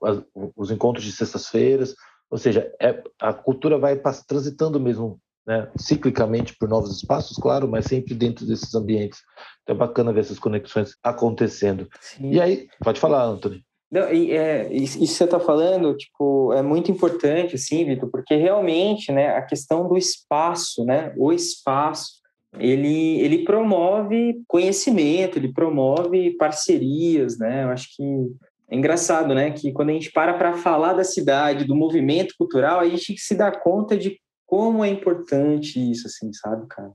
[0.57, 1.95] os encontros de sextas-feiras,
[2.31, 7.87] ou seja, é, a cultura vai transitando mesmo, né, ciclicamente por novos espaços, claro, mas
[7.87, 9.21] sempre dentro desses ambientes.
[9.63, 11.89] Então é bacana ver essas conexões acontecendo.
[12.01, 12.31] Sim.
[12.31, 13.65] E aí, pode falar, Anthony.
[13.93, 18.35] Não, e, é, isso que você está falando, tipo, é muito importante, assim, Vitor, porque
[18.35, 22.23] realmente, né, a questão do espaço, né, o espaço
[22.59, 27.65] ele, ele promove conhecimento, ele promove parcerias, né?
[27.65, 28.03] Eu acho que
[28.71, 29.51] é engraçado, né?
[29.51, 33.35] Que quando a gente para para falar da cidade, do movimento cultural, a gente se
[33.35, 36.93] dá conta de como é importante isso, assim, sabe, cara?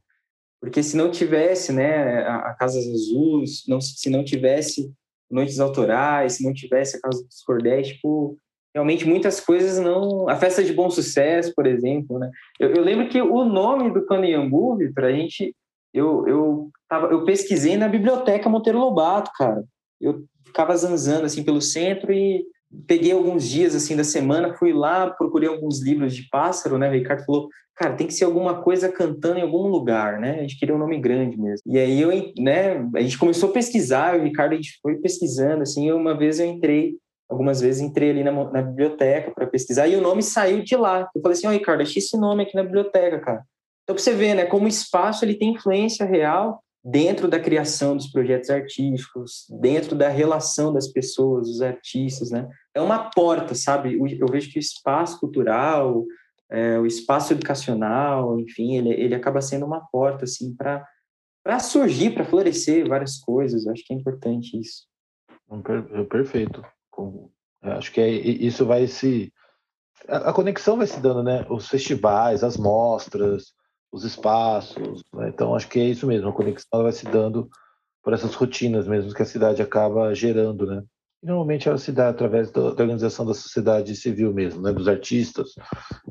[0.61, 4.91] Porque se não tivesse, né, a, a Casas Azuis, não, se não tivesse
[5.29, 8.37] noites autorais, se não tivesse a Casa dos Cordéis, tipo,
[8.73, 10.29] realmente muitas coisas não.
[10.29, 12.29] A festa de bom sucesso, por exemplo, né?
[12.59, 15.55] Eu, eu lembro que o nome do Candiambu, para a gente,
[15.93, 19.63] eu, eu, tava, eu pesquisei na biblioteca Monteiro Lobato, cara.
[19.99, 22.45] Eu ficava zanzando assim pelo centro e
[22.87, 26.89] peguei alguns dias assim da semana, fui lá, procurei alguns livros de pássaro, né?
[26.89, 30.39] O Ricardo falou, cara, tem que ser alguma coisa cantando em algum lugar, né?
[30.39, 31.61] A gente queria um nome grande mesmo.
[31.65, 32.87] E aí eu, né?
[32.95, 35.91] A gente começou a pesquisar, o Ricardo a gente foi pesquisando, assim.
[35.91, 36.95] uma vez eu entrei
[37.29, 41.09] algumas vezes entrei ali na, na biblioteca para pesquisar e o nome saiu de lá.
[41.13, 43.43] Eu falei assim, ó, oh, Ricardo, achei esse nome aqui na biblioteca, cara.
[43.83, 47.95] Então, para você ver, né, como o espaço ele tem influência real dentro da criação
[47.95, 52.47] dos projetos artísticos, dentro da relação das pessoas, dos artistas, né?
[52.73, 53.97] É uma porta, sabe?
[53.97, 56.05] Eu vejo que o espaço cultural,
[56.49, 60.85] é, o espaço educacional, enfim, ele, ele acaba sendo uma porta, assim, para
[61.47, 63.65] para surgir, para florescer várias coisas.
[63.65, 64.85] Eu acho que é importante isso.
[66.09, 66.61] Perfeito.
[67.61, 69.31] Acho que é, isso vai se.
[70.09, 71.45] A, conexão vai se dando, né?
[71.49, 73.53] Os festivais, as mostras,
[73.97, 75.03] os espaços.
[75.13, 75.29] Né?
[75.29, 76.29] Então, acho que é isso mesmo.
[76.29, 77.49] A conexão vai se dando
[78.03, 80.83] por essas rotinas mesmo que a cidade acaba gerando, né?
[81.21, 84.71] Normalmente ela se dá através da, da, organização da sociedade civil mesmo, né?
[84.71, 85.55] Dos artistas,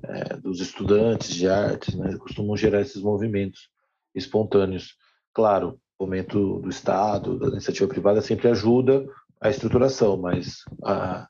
[0.02, 2.16] é, dos estudantes de artes, né?
[2.18, 3.70] Costumam gerar esses movimentos
[4.14, 4.94] espontâneos.
[5.32, 9.06] Claro, o momento do Estado, da iniciativa privada sempre ajuda
[9.40, 11.26] a estruturação, mas a,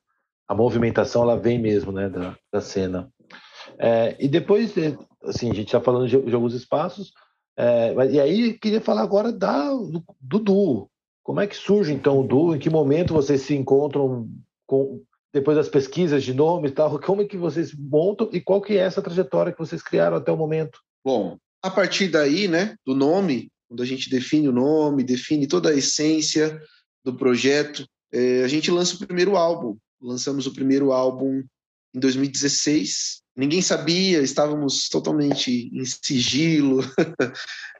[0.49, 3.11] a movimentação ela vem mesmo, né, da, da cena.
[3.79, 7.13] É, e depois, é, assim, a gente está falando de, de, alguns espaços,
[7.57, 10.91] é, e aí queria falar agora da, do, do duo.
[11.23, 12.55] Como é que surge então o duo?
[12.55, 14.29] Em que momento vocês se encontram
[14.67, 16.99] com, depois das pesquisas de nome e tal?
[17.01, 20.31] Como é que vocês montam e qual que é essa trajetória que vocês criaram até
[20.31, 20.79] o momento?
[21.05, 25.71] Bom, a partir daí, né, do nome, quando a gente define o nome, define toda
[25.71, 26.61] a essência
[27.05, 29.77] do projeto, é, a gente lança o primeiro álbum.
[30.01, 31.43] Lançamos o primeiro álbum
[31.95, 33.23] em 2016.
[33.37, 36.81] Ninguém sabia, estávamos totalmente em sigilo,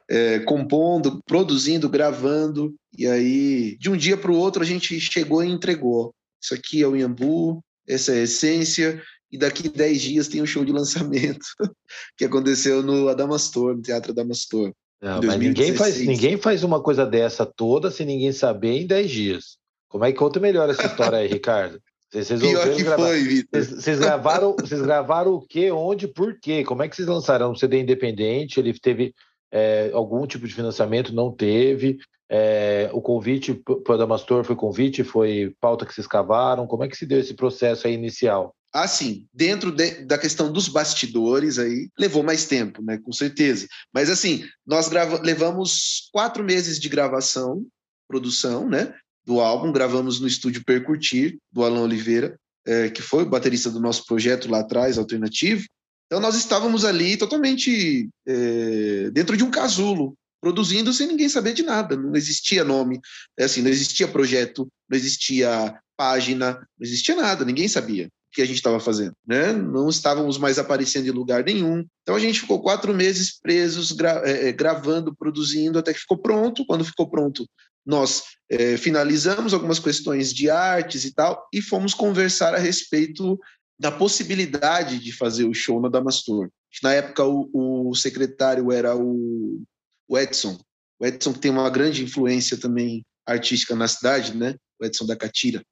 [0.07, 2.75] é, compondo, produzindo, gravando.
[2.95, 6.13] E aí, de um dia para o outro, a gente chegou e entregou.
[6.39, 10.43] Isso aqui é o Iambu, essa é a essência, e daqui 10 dias tem o
[10.43, 11.45] um show de lançamento
[12.15, 14.71] que aconteceu no Adamastor, no Teatro Adamastor.
[15.01, 19.11] Não, mas ninguém faz, ninguém faz uma coisa dessa toda sem ninguém saber em 10
[19.11, 19.57] dias.
[19.89, 21.79] Como é que conta melhor essa história aí, Ricardo?
[22.11, 23.07] Vocês Pior que gravar.
[23.07, 23.61] foi, Vitor.
[23.63, 26.63] Vocês, vocês, gravaram, vocês gravaram o quê, onde, por quê?
[26.63, 27.51] Como é que vocês lançaram?
[27.51, 28.59] Um CD independente?
[28.59, 29.13] Ele teve
[29.51, 31.13] é, algum tipo de financiamento?
[31.13, 31.97] Não teve?
[32.29, 35.03] É, o convite para o Adamastor foi convite?
[35.03, 36.67] Foi pauta que vocês cavaram?
[36.67, 38.53] Como é que se deu esse processo aí inicial?
[38.73, 42.99] Assim, dentro de, da questão dos bastidores aí, levou mais tempo, né?
[43.03, 43.67] Com certeza.
[43.93, 47.65] Mas assim, nós grava, levamos quatro meses de gravação,
[48.07, 48.93] produção, né?
[49.27, 53.79] Do álbum, gravamos no estúdio Percutir, do Alan Oliveira, é, que foi o baterista do
[53.79, 55.65] nosso projeto lá atrás, alternativo.
[56.05, 61.61] Então nós estávamos ali totalmente é, dentro de um casulo, produzindo sem ninguém saber de
[61.61, 61.97] nada.
[61.97, 63.01] Não existia nome,
[63.37, 68.45] é assim, não existia projeto, não existia página, não existia nada, ninguém sabia que a
[68.45, 69.51] gente estava fazendo, né?
[69.51, 71.83] Não estávamos mais aparecendo em lugar nenhum.
[72.03, 76.17] Então a gente ficou quatro meses presos, gra é, é, gravando, produzindo, até que ficou
[76.17, 76.65] pronto.
[76.65, 77.49] Quando ficou pronto,
[77.87, 83.39] nós é, finalizamos algumas questões de artes e tal e fomos conversar a respeito
[83.79, 86.49] da possibilidade de fazer o show na Damastor.
[86.83, 89.63] Na época, o, o secretário era o,
[90.07, 90.59] o Edson.
[90.99, 94.55] O Edson que tem uma grande influência também artística na cidade, né?
[94.79, 95.63] O Edson da Catira.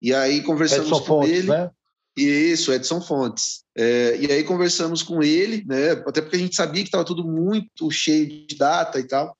[0.00, 1.48] E aí conversamos Edson com Fontes, ele.
[1.48, 1.70] Né?
[2.16, 3.64] Isso, Edson Fontes.
[3.76, 5.92] É, e aí conversamos com ele, né?
[6.06, 9.34] Até porque a gente sabia que estava tudo muito cheio de data e tal.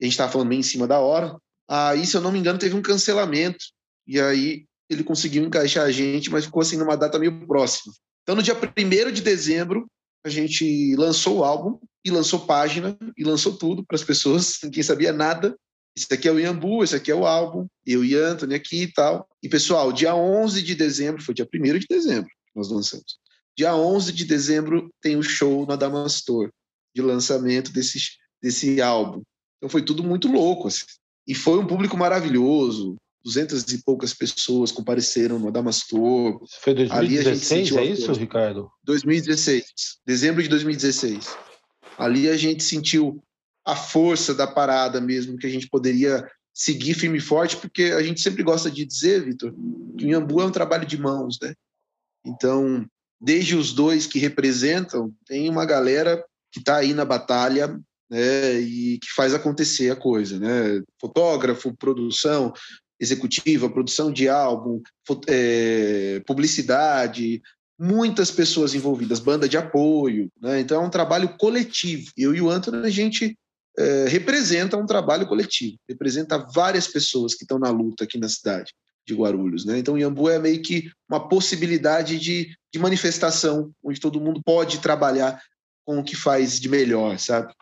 [0.00, 1.36] A gente estava falando bem em cima da hora.
[1.68, 3.64] Aí, se eu não me engano, teve um cancelamento.
[4.06, 7.92] E aí ele conseguiu encaixar a gente, mas ficou assim numa data meio próxima.
[8.22, 9.86] Então, no dia 1 de dezembro,
[10.24, 14.82] a gente lançou o álbum e lançou página e lançou tudo para as pessoas, ninguém
[14.82, 15.56] sabia nada.
[15.96, 18.92] Esse aqui é o Iambu, esse aqui é o álbum, eu e Anthony aqui e
[18.92, 19.28] tal.
[19.42, 23.18] E, pessoal, dia 11 de dezembro, foi dia 1 de dezembro que nós lançamos.
[23.56, 26.50] Dia 11 de dezembro tem o show na Damastor,
[26.94, 27.98] de lançamento desse,
[28.42, 29.22] desse álbum.
[29.60, 30.86] Então foi tudo muito louco, assim.
[31.28, 36.40] E foi um público maravilhoso, duzentas e poucas pessoas compareceram no Adamastor.
[36.62, 38.70] Foi 2016, é isso, Ricardo?
[38.84, 39.64] 2016,
[40.06, 41.36] dezembro de 2016.
[41.98, 43.22] Ali a gente sentiu
[43.66, 48.02] a força da parada mesmo, que a gente poderia seguir firme e forte, porque a
[48.02, 49.52] gente sempre gosta de dizer, Vitor,
[49.96, 51.54] que o Inhambu é um trabalho de mãos, né?
[52.24, 52.86] Então,
[53.20, 57.78] desde os dois que representam, tem uma galera que está aí na batalha
[58.10, 60.82] né, e que faz acontecer a coisa, né?
[61.00, 62.52] Fotógrafo, produção
[62.98, 64.82] executiva, produção de álbum,
[65.26, 67.40] é, publicidade,
[67.78, 70.60] muitas pessoas envolvidas, banda de apoio, né?
[70.60, 72.10] Então é um trabalho coletivo.
[72.16, 73.38] Eu e o Antônio, a gente
[73.78, 78.72] é, representa um trabalho coletivo, representa várias pessoas que estão na luta aqui na cidade
[79.06, 79.64] de Guarulhos.
[79.64, 79.78] Né?
[79.78, 85.40] Então, Iambu é meio que uma possibilidade de, de manifestação, onde todo mundo pode trabalhar
[85.84, 87.52] com o que faz de melhor, sabe?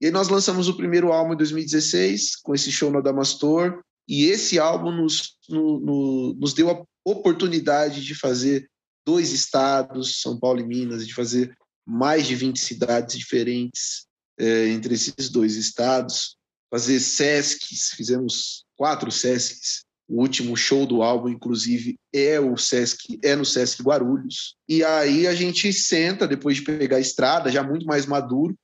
[0.00, 4.24] E aí nós lançamos o primeiro álbum em 2016, com esse show no Adamastor, e
[4.24, 8.68] esse álbum nos, no, no, nos deu a oportunidade de fazer
[9.04, 11.54] dois estados, São Paulo e Minas, de fazer
[11.86, 14.06] mais de 20 cidades diferentes,
[14.38, 16.36] é, entre esses dois estados,
[16.70, 19.82] fazer SESCs, fizemos quatro SESCs.
[20.06, 24.54] O último show do álbum, inclusive, é o Sesc, é no Sesc Guarulhos.
[24.66, 28.56] E aí a gente senta, depois de pegar a estrada, já muito mais maduro,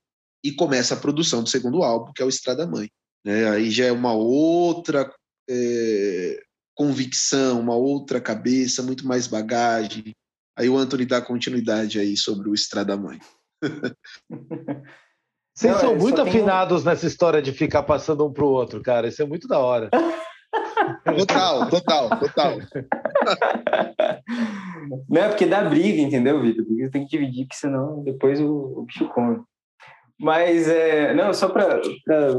[0.45, 2.91] e começa a produção do segundo álbum, que é o Estrada Mãe.
[3.25, 3.49] Né?
[3.49, 5.11] Aí já é uma outra
[5.49, 6.43] é,
[6.75, 10.15] convicção, uma outra cabeça, muito mais bagagem.
[10.57, 13.19] Aí o Anthony dá continuidade aí sobre o Estrada Mãe.
[15.57, 16.87] Vocês não, são muito afinados um...
[16.87, 19.07] nessa história de ficar passando um pro outro, cara.
[19.07, 19.89] Isso é muito da hora.
[21.17, 22.59] total, total, total.
[25.09, 26.65] Não é porque dá briga, entendeu, Vitor?
[26.65, 29.41] Porque tem que dividir, porque senão depois o, o bicho come.
[30.19, 31.81] Mas, é, não, só para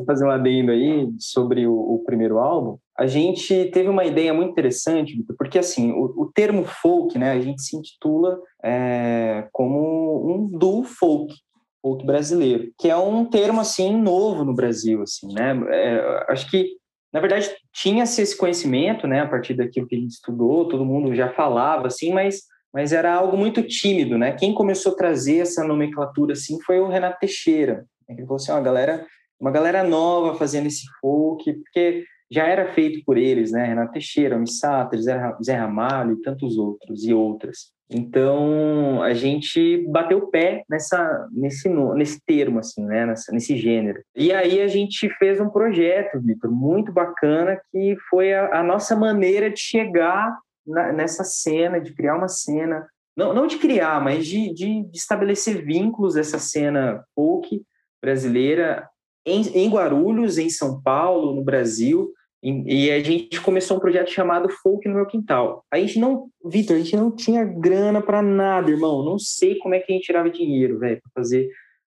[0.06, 4.52] fazer um adendo aí sobre o, o, primeiro álbum, a gente teve uma ideia muito
[4.52, 10.58] interessante, porque, assim, o, o termo folk, né, a gente se intitula é, como um
[10.58, 11.34] duo folk,
[11.82, 15.60] folk brasileiro, que é um termo, assim, novo no Brasil, assim, né?
[15.70, 16.78] É, acho que,
[17.12, 21.14] na verdade, tinha-se esse conhecimento, né, a partir daquilo que a gente estudou, todo mundo
[21.14, 22.44] já falava, assim, mas
[22.76, 24.34] mas era algo muito tímido, né?
[24.34, 27.86] Quem começou a trazer essa nomenclatura assim foi o Renato Teixeira.
[28.10, 29.06] Ele falou assim, uma galera,
[29.40, 33.66] uma galera nova fazendo esse folk, porque já era feito por eles, né?
[33.66, 37.74] Renato Teixeira, Missater, Zé Ramalho e tantos outros e outras.
[37.90, 43.06] Então a gente bateu o pé nessa, nesse, nesse termo, assim, né?
[43.06, 44.02] Nessa, nesse gênero.
[44.14, 48.98] E aí a gente fez um projeto, Vitor, muito bacana, que foi a, a nossa
[48.98, 50.36] maneira de chegar
[50.66, 54.98] na, nessa cena, de criar uma cena, não, não de criar, mas de, de, de
[54.98, 57.64] estabelecer vínculos dessa cena folk
[58.02, 58.88] brasileira
[59.26, 62.12] em, em, Guarulhos, em São Paulo, no Brasil.
[62.44, 65.66] E, a gente começou um projeto chamado Folk no Meu Quintal.
[65.72, 69.04] A gente não, Vitor, a gente não tinha grana para nada, irmão.
[69.04, 71.50] Não sei como é que a gente tirava dinheiro, velho, para fazer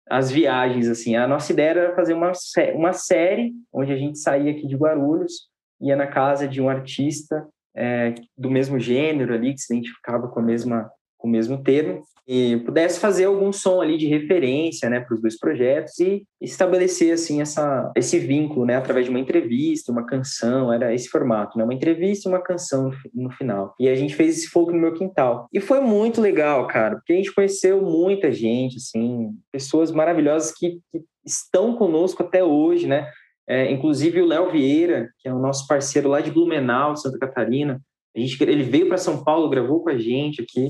[0.10, 1.16] as viagens, assim.
[1.16, 2.34] A nossa ideia era fazer uma,
[2.76, 5.48] uma série onde a gente saía aqui de Guarulhos,
[5.80, 10.40] ia na casa de um artista é, do mesmo gênero ali, que se identificava com
[10.40, 15.00] a mesma com o mesmo termo, e pudesse fazer algum som ali de referência, né,
[15.00, 19.92] para os dois projetos e estabelecer assim essa esse vínculo, né, através de uma entrevista,
[19.92, 23.76] uma canção, era esse formato, né, uma entrevista e uma canção no, final.
[23.80, 25.48] E a gente fez esse folk no meu quintal.
[25.52, 30.80] E foi muito legal, cara, porque a gente conheceu muita gente, assim, pessoas maravilhosas que,
[30.92, 33.08] que estão conosco até hoje, né?
[33.52, 37.82] É, inclusive o Léo Vieira, que é o nosso parceiro lá de Blumenau, Santa Catarina,
[38.16, 40.70] a gente, ele veio para São Paulo, gravou com a gente aqui.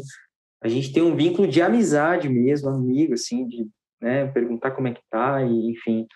[0.63, 3.67] A gente tem um vínculo de amizade mesmo, amigo, assim, de
[4.01, 6.07] né, perguntar como é que tá, e enfim.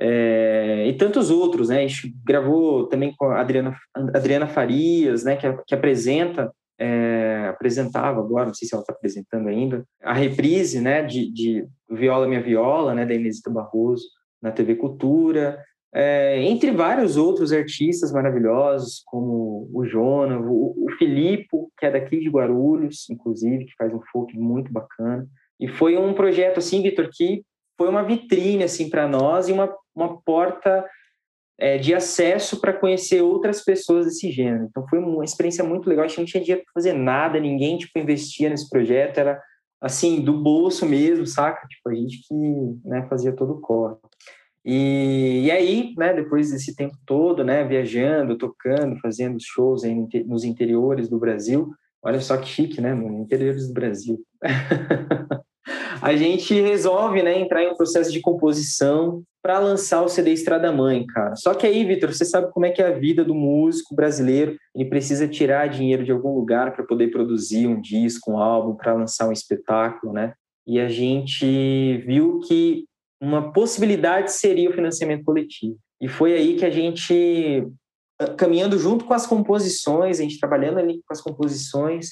[0.00, 1.84] É, e tantos outros, né?
[1.84, 8.18] A gente gravou também com a Adriana, Adriana Farias, né, que, que apresenta, é, apresentava
[8.18, 12.42] agora, não sei se ela está apresentando ainda, a reprise, né, de, de Viola Minha
[12.42, 14.06] Viola, né, da Inesita Barroso,
[14.40, 15.62] na TV Cultura.
[15.94, 22.28] É, entre vários outros artistas maravilhosos, como o Jona, o, o que é daqui de
[22.28, 25.26] Guarulhos, inclusive, que faz um folk muito bacana.
[25.58, 27.42] E foi um projeto, assim, Vitor, que
[27.76, 30.84] foi uma vitrine, assim, para nós e uma, uma porta
[31.58, 34.64] é, de acesso para conhecer outras pessoas desse gênero.
[34.64, 36.04] Então, foi uma experiência muito legal.
[36.04, 39.40] A gente não tinha dinheiro para fazer nada, ninguém, tipo, investia nesse projeto, era,
[39.80, 41.66] assim, do bolso mesmo, saca?
[41.66, 42.34] Tipo, a gente que
[42.84, 43.96] né, fazia todo o corre.
[44.64, 49.94] E, e aí, né, depois desse tempo todo, né, viajando, tocando, fazendo shows aí
[50.26, 54.20] nos interiores do Brasil, olha só que chique, né, nos interiores do Brasil.
[56.02, 60.70] a gente resolve, né, entrar em um processo de composição para lançar o CD Estrada
[60.72, 61.36] Mãe, cara.
[61.36, 64.56] Só que aí, Vitor, você sabe como é que é a vida do músico brasileiro,
[64.74, 68.94] ele precisa tirar dinheiro de algum lugar para poder produzir um disco, um álbum, para
[68.94, 70.34] lançar um espetáculo, né?
[70.66, 72.84] E a gente viu que
[73.20, 75.76] uma possibilidade seria o financiamento coletivo.
[76.00, 77.66] E foi aí que a gente,
[78.36, 82.10] caminhando junto com as composições, a gente trabalhando ali com as composições,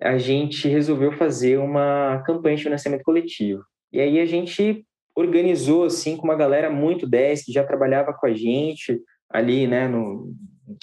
[0.00, 3.62] a gente resolveu fazer uma campanha de financiamento coletivo.
[3.92, 4.84] E aí a gente
[5.16, 9.88] organizou, assim, com uma galera muito 10, que já trabalhava com a gente ali, né,
[9.88, 10.34] no,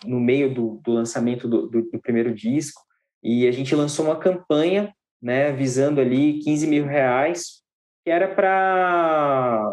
[0.05, 2.81] no meio do, do lançamento do, do, do primeiro disco,
[3.23, 7.58] e a gente lançou uma campanha, né, visando ali 15 mil reais
[8.03, 9.63] que era para.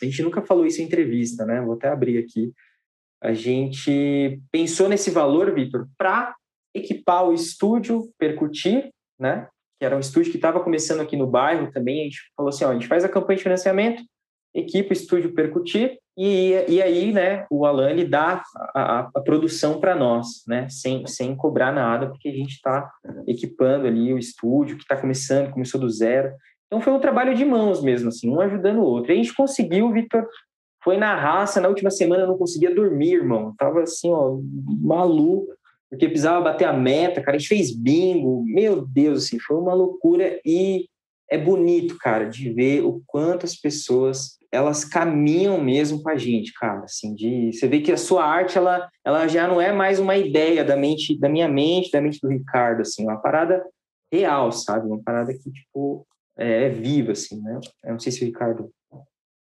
[0.00, 1.60] A gente nunca falou isso em entrevista, né?
[1.60, 2.52] Vou até abrir aqui.
[3.22, 6.34] A gente pensou nesse valor, Vitor, para
[6.74, 9.48] equipar o estúdio Percutir, né?
[9.78, 12.00] Que era um estúdio que estava começando aqui no bairro também.
[12.00, 14.02] A gente falou assim: ó, a gente faz a campanha de financiamento,
[14.54, 18.42] equipa o estúdio Percutir, e, e aí, né, o Alan ele dá
[18.74, 22.90] a, a, a produção para nós, né, sem, sem cobrar nada, porque a gente está
[23.26, 26.32] equipando ali o estúdio que está começando, começou do zero.
[26.72, 29.12] Então foi um trabalho de mãos mesmo, assim, um ajudando o outro.
[29.12, 30.26] E a gente conseguiu, Vitor,
[30.82, 33.54] foi na raça, na última semana eu não conseguia dormir, irmão.
[33.58, 34.38] Tava assim, ó,
[34.80, 35.52] maluco,
[35.90, 37.36] porque precisava bater a meta, cara.
[37.36, 40.86] A gente fez bingo, meu Deus, assim, foi uma loucura e
[41.30, 46.54] é bonito, cara, de ver o quanto as pessoas elas caminham mesmo com a gente,
[46.54, 49.98] cara, assim, de você vê que a sua arte ela, ela já não é mais
[49.98, 53.62] uma ideia da mente, da minha mente, da mente do Ricardo, assim, uma parada
[54.10, 54.86] real, sabe?
[54.86, 56.06] Uma parada que tipo
[56.38, 57.60] é, é viva, assim, né?
[57.84, 58.72] Eu não sei se o Ricardo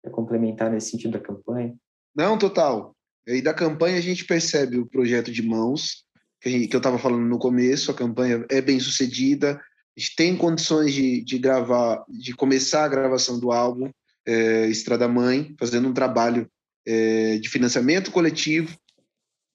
[0.03, 1.75] quer complementar nesse sentido da campanha.
[2.15, 2.95] Não, total.
[3.27, 6.05] E da campanha a gente percebe o projeto de mãos,
[6.41, 9.61] que, gente, que eu estava falando no começo, a campanha é bem sucedida,
[9.95, 13.91] a gente tem condições de, de gravar, de começar a gravação do álbum,
[14.25, 16.49] é, Estrada Mãe, fazendo um trabalho
[16.87, 18.77] é, de financiamento coletivo.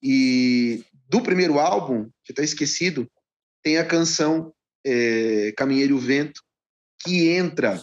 [0.03, 3.09] E do primeiro álbum, que está esquecido,
[3.63, 4.53] tem a canção
[4.85, 6.43] é, Caminheiro e o Vento,
[7.05, 7.83] que entra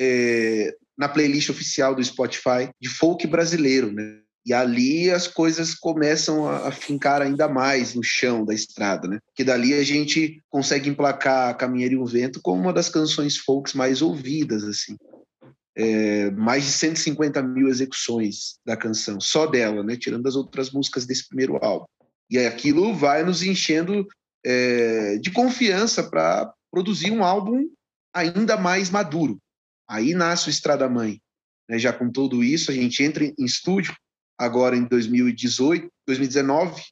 [0.00, 4.20] é, na playlist oficial do Spotify de folk brasileiro, né?
[4.44, 9.18] E ali as coisas começam a, fincar ainda mais no chão da estrada, né?
[9.34, 13.74] Que dali a gente consegue emplacar Caminheiro e o Vento como uma das canções folks
[13.74, 14.96] mais ouvidas, assim.
[15.76, 19.96] É, mais de 150 mil execuções da canção, só dela, né?
[19.96, 21.86] Tirando as outras músicas desse primeiro álbum.
[22.30, 24.06] E aquilo vai nos enchendo
[24.44, 27.68] é, de confiança para produzir um álbum
[28.14, 29.38] ainda mais maduro.
[29.88, 31.20] Aí nasce o Estrada Mãe.
[31.68, 31.78] Né?
[31.78, 33.94] Já com tudo isso, a gente entra em estúdio
[34.38, 36.82] agora em 2018, 2019,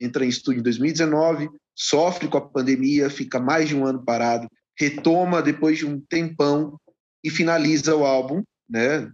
[0.00, 4.48] entra em estúdio em 2019, sofre com a pandemia, fica mais de um ano parado,
[4.76, 6.78] retoma depois de um tempão
[7.22, 9.10] e finaliza o álbum, né?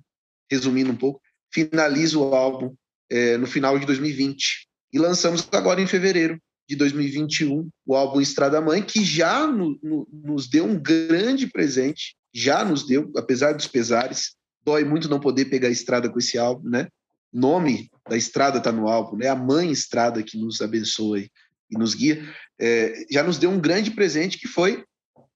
[0.51, 1.21] Resumindo um pouco,
[1.53, 2.75] finaliza o álbum
[3.11, 8.61] é, no final de 2020 e lançamos agora em fevereiro de 2021 o álbum Estrada
[8.61, 13.67] Mãe, que já no, no, nos deu um grande presente, já nos deu, apesar dos
[13.67, 14.35] pesares.
[14.65, 16.89] Dói muito não poder pegar a estrada com esse álbum, né?
[17.37, 19.29] nome da estrada está no álbum, né?
[19.29, 21.31] A mãe estrada que nos abençoa e
[21.71, 22.23] nos guia,
[22.59, 24.85] é, já nos deu um grande presente que foi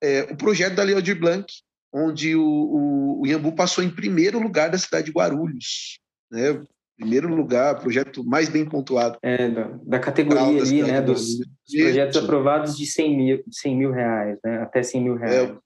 [0.00, 1.46] é, o projeto da Leodir Blanc,
[1.92, 5.98] onde o, o, o Iambu passou em primeiro lugar da cidade de Guarulhos,
[6.30, 6.62] né?
[7.00, 9.18] Primeiro lugar, projeto mais bem pontuado.
[9.22, 11.00] É, da, da categoria ali, né?
[11.00, 14.58] Dos, dos, projetos aprovados de 100 mil, 100 mil reais, né?
[14.58, 15.50] Até 100 mil reais.
[15.50, 15.56] É,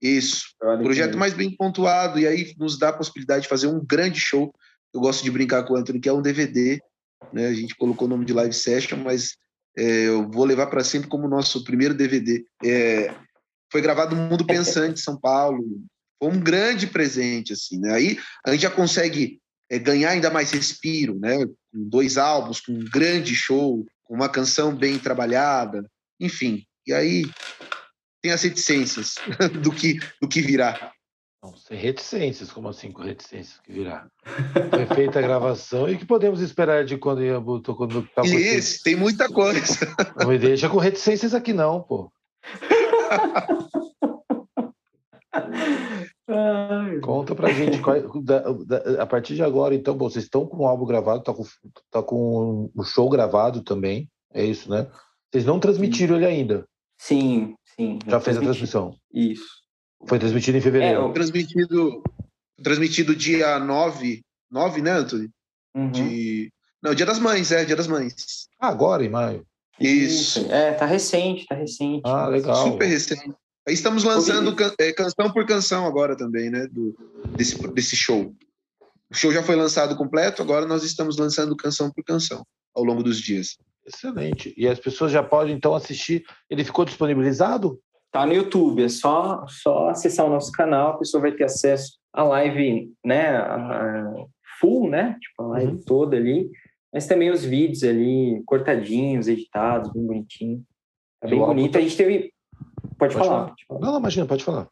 [0.00, 0.46] isso.
[0.58, 4.52] Projeto mais bem pontuado, e aí nos dá a possibilidade de fazer um grande show
[4.92, 6.80] eu gosto de brincar com o Anthony, que é um DVD,
[7.32, 7.46] né?
[7.46, 9.36] A gente colocou o nome de Live Session, mas
[9.76, 12.44] é, eu vou levar para sempre como nosso primeiro DVD.
[12.62, 13.14] É,
[13.70, 15.64] foi gravado no Mundo Pensante, São Paulo.
[16.22, 17.94] Foi um grande presente, assim, né?
[17.94, 19.40] Aí a gente já consegue
[19.72, 21.46] é, ganhar ainda mais respiro, né?
[21.46, 26.62] Com dois álbuns, com um grande show, com uma canção bem trabalhada, enfim.
[26.86, 27.24] E aí
[28.20, 29.14] tem as reticências
[29.62, 30.92] do que, do que virá.
[31.42, 34.06] Não, sem reticências, como assim com reticências que virá?
[34.70, 38.26] Foi feita a gravação e o que podemos esperar de quando Iambu tocou no tal
[38.26, 39.78] Isso, tem muita coisa.
[40.20, 42.12] Não me deixa com reticências aqui não, pô.
[47.02, 50.58] Conta pra gente, qual, da, da, a partir de agora, então, bom, vocês estão com
[50.58, 51.44] o álbum gravado, tá com,
[51.90, 54.88] tá com o show gravado também, é isso, né?
[55.30, 56.64] Vocês não transmitiram ele ainda?
[56.98, 57.98] Sim, sim.
[58.06, 58.94] Já fez a transmissão?
[59.12, 59.62] Isso.
[60.06, 61.08] Foi transmitido em fevereiro.
[61.08, 62.02] É, transmitido,
[62.62, 65.30] transmitido dia 9, 9, né, Anthony?
[65.74, 65.90] Uhum.
[65.90, 66.52] De...
[66.82, 68.46] Não, Dia das Mães, é, Dia das Mães.
[68.60, 69.46] Ah, agora, em maio.
[69.80, 70.46] Isso.
[70.50, 72.02] É, tá recente, tá recente.
[72.04, 72.54] Ah, legal.
[72.56, 73.34] Super recente.
[73.66, 76.96] Aí estamos lançando can, é, canção por canção agora também, né, do,
[77.36, 78.34] desse, desse show.
[79.10, 82.44] O show já foi lançado completo, agora nós estamos lançando canção por canção
[82.74, 83.56] ao longo dos dias.
[83.86, 84.54] Excelente.
[84.56, 86.24] E as pessoas já podem então assistir.
[86.48, 87.78] Ele ficou disponibilizado?
[88.10, 91.98] Tá no YouTube, é só, só acessar o nosso canal, a pessoa vai ter acesso
[92.12, 94.12] à live, né, a
[94.60, 95.82] full, né, tipo a live uhum.
[95.86, 96.50] toda ali,
[96.92, 100.62] mas também os vídeos ali, cortadinhos, editados, bem bonitinho.
[101.20, 101.78] Tá bem bonito.
[101.78, 102.31] A gente teve...
[103.02, 103.48] Pode, pode falar, falar.
[103.48, 103.80] Pode falar.
[103.80, 104.68] Não, não, imagina, pode falar.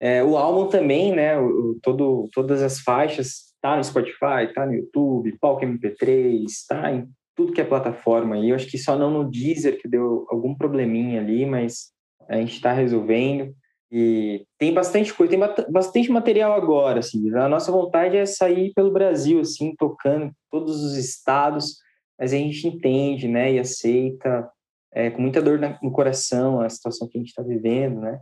[0.00, 4.72] É, o álbum também, né, o, todo, todas as faixas, tá no Spotify, tá no
[4.72, 7.06] YouTube, Palco MP3, tá em
[7.36, 8.48] tudo que é plataforma aí.
[8.48, 11.90] Eu acho que só não no Deezer, que deu algum probleminha ali, mas
[12.28, 13.54] a gente está resolvendo
[13.92, 17.30] e tem bastante coisa, tem bastante material agora, assim.
[17.36, 21.76] A nossa vontade é sair pelo Brasil, assim, tocando todos os estados,
[22.18, 24.48] mas a gente entende, né, e aceita
[24.94, 28.20] é, com muita dor no coração a situação que a gente está vivendo, né?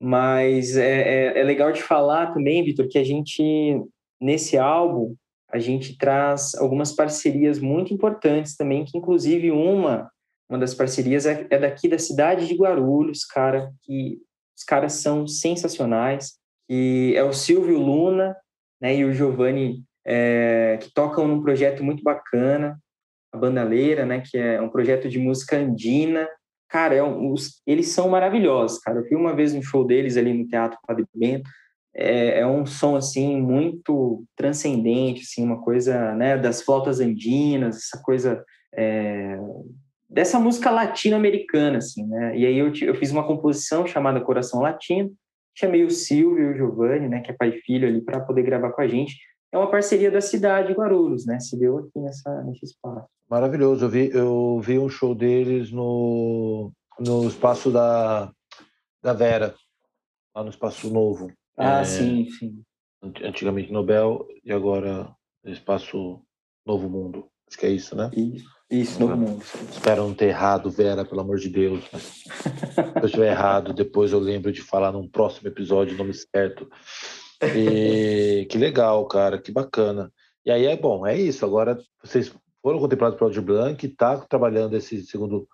[0.00, 3.82] Mas é, é, é legal de falar também, Vitor, que a gente
[4.20, 5.14] nesse álbum
[5.50, 10.10] a gente traz algumas parcerias muito importantes também, que inclusive uma
[10.48, 14.18] uma das parcerias é, é daqui da cidade de Guarulhos, cara, que
[14.56, 16.34] os caras são sensacionais.
[16.68, 18.36] E é o Silvio Luna
[18.80, 22.78] né, e o Giovanni é, que tocam num projeto muito bacana,
[23.34, 26.28] Bandaleira, né, que é um projeto de música andina.
[26.68, 28.98] Cara, é um, os, eles são maravilhosos, cara.
[28.98, 31.48] Eu fui uma vez no show deles ali no Teatro Padre Bento.
[31.96, 38.02] É, é, um som assim muito transcendente, assim, uma coisa né, das flautas andinas, essa
[38.02, 39.38] coisa é,
[40.10, 42.36] dessa música latino-americana, assim, né?
[42.36, 45.12] E aí eu, eu fiz uma composição chamada Coração Latino,
[45.56, 48.42] chamei o Silvio e o Giovanni, né, que é pai e filho ali, para poder
[48.42, 49.16] gravar com a gente.
[49.54, 51.38] É uma parceria da cidade de Guarulhos, né?
[51.38, 53.06] Se deu aqui nessa, nesse espaço.
[53.30, 53.84] Maravilhoso.
[53.84, 58.32] Eu vi, eu vi um show deles no, no espaço da,
[59.00, 59.54] da Vera,
[60.34, 61.32] lá no Espaço Novo.
[61.56, 62.62] Ah, é, sim, sim.
[63.22, 66.20] antigamente Nobel e agora Espaço
[66.66, 67.28] Novo Mundo.
[67.48, 68.10] Acho que é isso, né?
[68.12, 69.44] Isso, isso Novo Mundo.
[69.70, 71.84] Espero não ter errado, Vera, pelo amor de Deus.
[71.92, 72.24] Mas se
[72.96, 76.68] eu estiver errado, depois eu lembro de falar num próximo episódio o nome certo.
[77.42, 80.12] E que legal, cara, que bacana.
[80.44, 81.44] E aí é bom, é isso.
[81.44, 82.32] Agora vocês
[82.62, 85.48] foram contemplados pelo Aldir Blanc, está trabalhando esse segundo.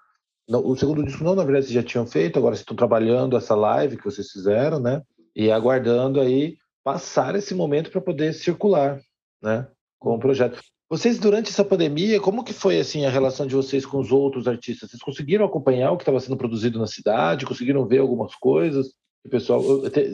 [0.49, 3.37] Não, o segundo disco não, na verdade, vocês já tinham feito, agora vocês estão trabalhando
[3.37, 5.03] essa live que vocês fizeram, né?
[5.35, 9.01] E aguardando aí passar esse momento para poder circular,
[9.43, 9.69] né?
[9.99, 10.61] Com o projeto.
[10.89, 14.49] Vocês, durante essa pandemia, como que foi assim a relação de vocês com os outros
[14.49, 14.91] artistas?
[14.91, 17.47] Vocês conseguiram acompanhar o que estava sendo produzido na cidade?
[17.47, 18.89] Conseguiram ver algumas coisas?
[19.25, 19.63] O pessoal,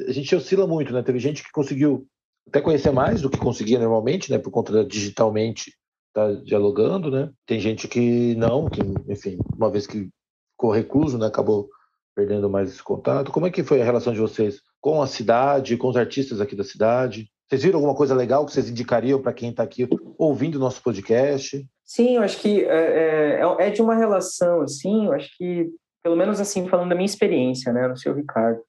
[0.08, 1.02] a gente oscila muito, né?
[1.02, 2.06] Teve gente que conseguiu
[2.48, 4.38] até conhecer mais do que conseguia normalmente, né?
[4.38, 5.72] Por conta da digitalmente
[6.12, 7.30] tá dialogando, né?
[7.46, 10.08] Tem gente que não, que, enfim, uma vez que
[10.52, 11.26] ficou recluso, né?
[11.26, 11.68] Acabou
[12.14, 13.30] perdendo mais esse contato.
[13.30, 16.56] Como é que foi a relação de vocês com a cidade, com os artistas aqui
[16.56, 17.28] da cidade?
[17.48, 19.86] Vocês viram alguma coisa legal que vocês indicariam para quem está aqui
[20.18, 21.64] ouvindo o nosso podcast?
[21.84, 25.70] Sim, eu acho que é, é, é, de uma relação, assim, eu acho que,
[26.02, 28.60] pelo menos assim, falando da minha experiência, né, no seu Ricardo,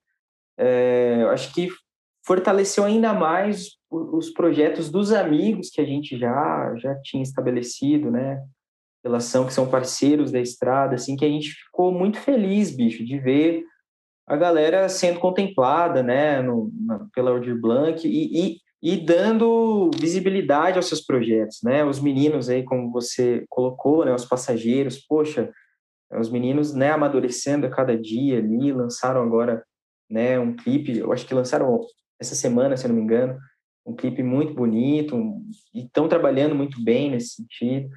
[0.58, 1.70] é, eu acho que
[2.26, 8.44] fortaleceu ainda mais os projetos dos amigos que a gente já já tinha estabelecido, né?
[9.04, 13.18] Relação que são parceiros da estrada, assim, que a gente ficou muito feliz, bicho, de
[13.18, 13.64] ver
[14.28, 20.76] a galera sendo contemplada, né, no, na, pela Aldir Blanc e, e, e, dando visibilidade
[20.76, 21.86] aos seus projetos, né?
[21.86, 25.50] Os meninos aí, como você colocou, né, os passageiros, poxa,
[26.20, 29.64] os meninos, né, amadurecendo a cada dia ali, lançaram agora,
[30.10, 31.82] né, um clipe, eu acho que lançaram
[32.20, 33.38] essa semana, se eu não me engano,
[33.86, 37.90] um clipe muito bonito, um, e estão trabalhando muito bem nesse sentido.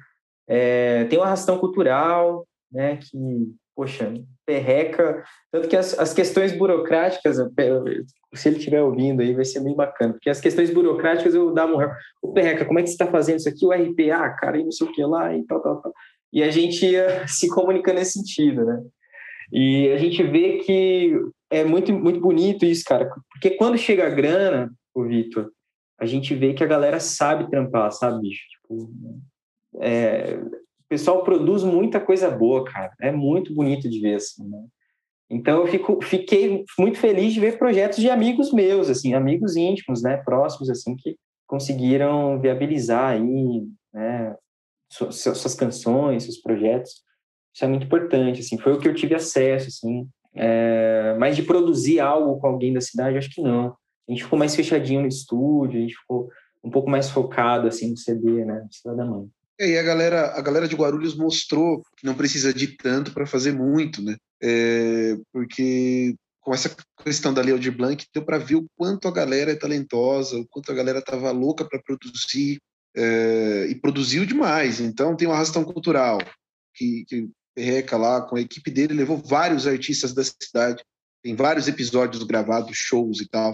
[0.47, 3.17] É, tem uma arrastão cultural, né, que,
[3.75, 4.13] poxa,
[4.45, 7.37] perreca, tanto que as, as questões burocráticas,
[8.33, 11.73] se ele estiver ouvindo aí, vai ser bem bacana, porque as questões burocráticas eu dava
[11.73, 11.89] um...
[12.21, 13.65] O perreca, como é que você está fazendo isso aqui?
[13.65, 15.93] O RPA, cara, e não sei o que lá, e tal, tal, tal.
[16.31, 18.81] E a gente ia se comunicando nesse sentido, né?
[19.51, 21.13] E a gente vê que
[21.51, 25.51] é muito, muito bonito isso, cara, porque quando chega a grana, o Vitor,
[25.99, 28.41] a gente vê que a galera sabe trampar, sabe, bicho?
[28.49, 28.91] Tipo,
[29.81, 32.91] é, o pessoal produz muita coisa boa, cara.
[32.99, 34.65] É muito bonito de ver, assim, né?
[35.29, 40.01] Então eu fico, fiquei muito feliz de ver projetos de amigos meus, assim, amigos íntimos,
[40.01, 41.15] né, próximos, assim, que
[41.47, 44.35] conseguiram viabilizar aí, né,
[44.91, 47.03] suas, suas canções, seus projetos.
[47.53, 50.07] Isso é muito importante, assim, foi o que eu tive acesso, assim.
[50.33, 53.75] É, mas de produzir algo com alguém da cidade, acho que não
[54.07, 56.29] a gente ficou mais fechadinho no estúdio, a gente ficou
[56.63, 59.27] um pouco mais focado assim no CD, né, Cidade da Mãe.
[59.59, 63.25] É, e a galera, a galera de Guarulhos mostrou que não precisa de tanto para
[63.25, 64.15] fazer muito, né?
[64.41, 69.11] É, porque com essa questão da Leo de Blanc, deu para ver o quanto a
[69.11, 72.59] galera é talentosa, o quanto a galera estava louca para produzir,
[72.95, 74.79] é, e produziu demais.
[74.79, 76.17] Então, tem uma arrastão cultural,
[76.73, 80.83] que, que Perreca lá, com a equipe dele, levou vários artistas da cidade,
[81.23, 83.51] tem vários episódios gravados, shows e tal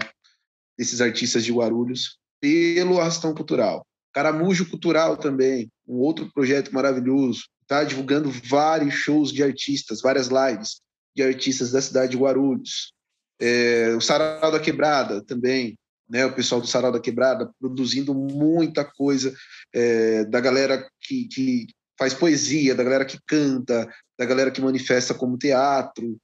[0.78, 3.84] desses artistas de Guarulhos pelo Arrastão Cultural.
[4.12, 10.80] Caramujo Cultural também, um outro projeto maravilhoso, está divulgando vários shows de artistas, várias lives
[11.14, 12.92] de artistas da cidade de Guarulhos.
[13.40, 15.76] É, o Sarau da Quebrada também,
[16.08, 19.34] né, o pessoal do Sarau da Quebrada produzindo muita coisa
[19.74, 21.66] é, da galera que, que
[21.98, 26.16] faz poesia, da galera que canta, da galera que manifesta como teatro,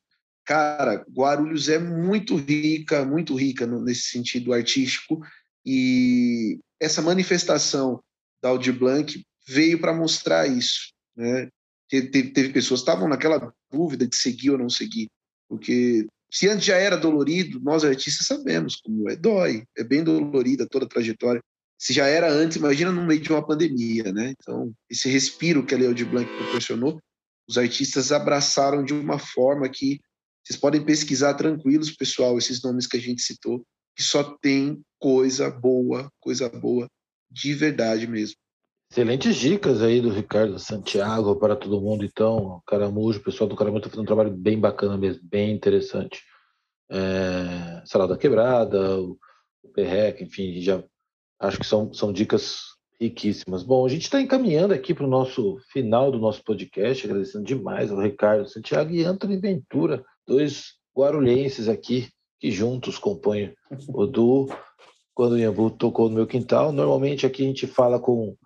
[0.44, 5.20] cara, Guarulhos é muito rica, muito rica nesse sentido artístico,
[5.64, 8.00] e essa manifestação
[8.42, 10.92] da Aldir Blanc veio para mostrar isso.
[11.16, 11.48] Né?
[11.88, 15.08] Teve, teve pessoas que estavam naquela dúvida de seguir ou não seguir,
[15.48, 20.66] porque se antes já era dolorido, nós artistas sabemos como é, dói, é bem dolorida
[20.68, 21.40] toda a trajetória.
[21.84, 24.32] Se já era antes, imagina no meio de uma pandemia, né?
[24.40, 26.98] Então, esse respiro que a Leo de Blanc proporcionou,
[27.46, 30.00] os artistas abraçaram de uma forma que
[30.42, 33.62] vocês podem pesquisar tranquilos, pessoal, esses nomes que a gente citou,
[33.94, 36.88] que só tem coisa boa, coisa boa,
[37.30, 38.36] de verdade mesmo.
[38.90, 42.62] Excelentes dicas aí do Ricardo Santiago para todo mundo, então.
[42.66, 46.22] Caramujo, o pessoal do Caramujo está fazendo um trabalho bem bacana mesmo, bem interessante.
[46.90, 49.18] É, Salada Quebrada, o,
[49.62, 49.80] o
[50.22, 50.82] enfim, já
[51.40, 52.62] acho que são, são dicas
[53.00, 53.62] riquíssimas.
[53.62, 57.90] Bom, a gente está encaminhando aqui para o nosso final do nosso podcast, agradecendo demais
[57.90, 62.08] ao Ricardo Santiago e Anthony Ventura dois guarulhenses aqui
[62.40, 63.54] que juntos compõem
[63.88, 64.48] o duo.
[65.14, 68.36] Quando o Iambu tocou no meu quintal, normalmente aqui a gente fala com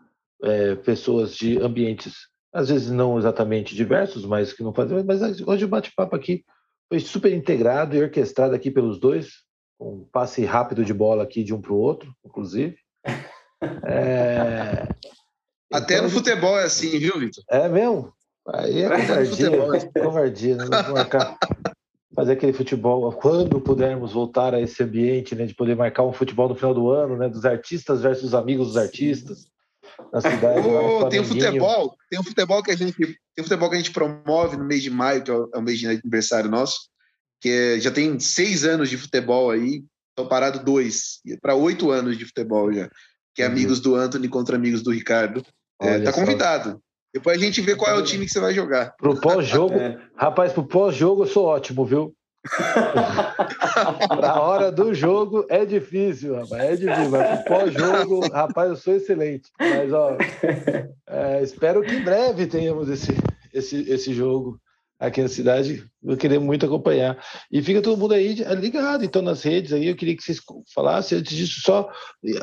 [0.43, 2.15] é, pessoas de ambientes,
[2.53, 5.03] às vezes não exatamente diversos, mas que não fazem.
[5.03, 6.45] Mas hoje o bate-papo aqui
[6.89, 9.31] foi super integrado e orquestrado aqui pelos dois,
[9.81, 12.77] um passe rápido de bola aqui de um para o outro, inclusive.
[13.85, 14.87] É...
[15.73, 17.43] Até então, no futebol é assim, viu, Vitor?
[17.51, 18.13] É mesmo?
[18.55, 20.65] Aí é covardia, é covardia, né?
[20.93, 21.37] marcar,
[22.15, 26.49] fazer aquele futebol, quando pudermos voltar a esse ambiente, né, de poder marcar um futebol
[26.49, 29.49] no final do ano, né, dos artistas versus amigos dos artistas
[30.13, 30.67] na cidade.
[30.67, 33.79] Oh, tem um futebol, tem um futebol que a gente, tem um futebol que a
[33.79, 36.89] gente promove no mês de maio, que é o, é mês de aniversário nosso,
[37.41, 42.19] que é, já tem seis anos de futebol aí, estão parado dois, para oito anos
[42.19, 42.91] de futebol já,
[43.35, 45.45] que é amigos do Anthony contra amigos do Ricardo.
[45.81, 46.81] É, tá convidado.
[47.15, 48.95] Depois a gente vê qual é o time que você vai jogar.
[48.97, 49.99] Pro pós-jogo, é.
[50.17, 52.15] rapaz, pro pós-jogo eu sou ótimo, viu?
[54.09, 56.63] Pra hora do jogo é difícil, rapaz.
[56.63, 59.51] É difícil, mas pro pós-jogo, rapaz, eu sou excelente.
[59.59, 60.17] Mas, ó,
[61.07, 63.13] é, espero que em breve tenhamos esse,
[63.53, 64.59] esse, esse jogo
[64.99, 65.87] aqui na cidade.
[66.03, 67.23] Eu queria muito acompanhar.
[67.51, 69.87] E fica todo mundo aí ligado, então, nas redes aí.
[69.87, 70.41] Eu queria que vocês
[70.75, 71.89] falassem, antes disso, só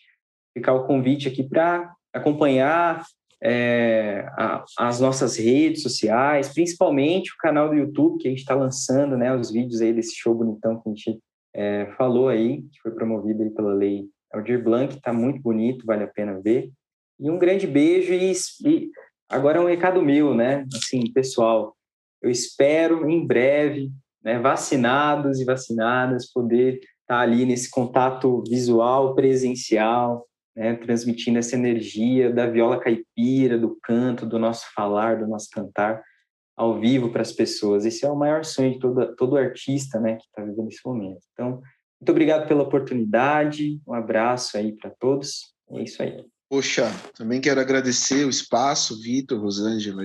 [0.56, 3.04] Ficar o convite aqui para acompanhar
[3.42, 8.54] é, a, as nossas redes sociais, principalmente o canal do YouTube, que a gente está
[8.54, 11.20] lançando né, os vídeos aí desse show bonitão que a gente
[11.54, 16.04] é, falou aí, que foi promovido aí pela lei Aldir Blanc, está muito bonito, vale
[16.04, 16.70] a pena ver.
[17.18, 18.32] E um grande beijo e,
[18.64, 18.90] e
[19.28, 20.66] agora é um recado meu, né?
[20.74, 21.74] Assim, pessoal,
[22.22, 23.90] eu espero em breve,
[24.22, 30.26] né, vacinados e vacinadas, poder estar tá ali nesse contato visual, presencial,
[30.56, 36.02] né, transmitindo essa energia da viola caipira, do canto, do nosso falar, do nosso cantar
[36.56, 37.84] ao vivo para as pessoas.
[37.84, 41.20] Esse é o maior sonho de todo, todo artista né, que está vivendo esse momento.
[41.32, 41.60] Então,
[42.00, 45.54] muito obrigado pela oportunidade, um abraço aí para todos.
[45.70, 46.24] É isso aí.
[46.48, 50.02] Poxa, também quero agradecer o espaço, Vitor, Rosângela.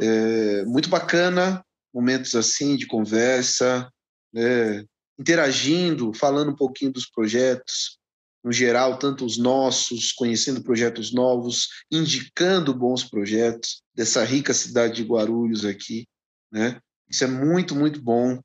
[0.00, 3.90] É muito bacana momentos assim de conversa,
[4.34, 4.84] né,
[5.18, 7.98] interagindo, falando um pouquinho dos projetos,
[8.46, 15.02] no geral, tanto os nossos, conhecendo projetos novos, indicando bons projetos dessa rica cidade de
[15.02, 16.06] Guarulhos aqui,
[16.52, 16.78] né?
[17.10, 18.40] Isso é muito, muito bom.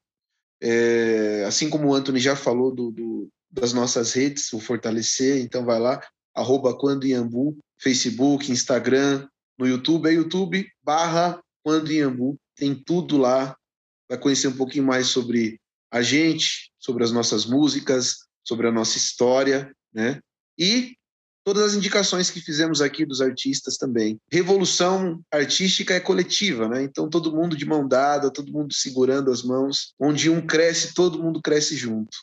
[0.60, 5.64] É, assim como o Anthony já falou do, do, das nossas redes, o fortalecer, então
[5.64, 12.74] vai lá, arroba Quando Iambu, Facebook, Instagram, no YouTube, é YouTube barra Quando Iambu, tem
[12.74, 13.56] tudo lá,
[14.10, 18.98] vai conhecer um pouquinho mais sobre a gente, sobre as nossas músicas, sobre a nossa
[18.98, 20.20] história, né?
[20.58, 20.96] E
[21.44, 24.20] todas as indicações que fizemos aqui dos artistas também.
[24.32, 26.84] Revolução artística é coletiva, né?
[26.84, 31.22] Então todo mundo de mão dada, todo mundo segurando as mãos, onde um cresce, todo
[31.22, 32.18] mundo cresce junto.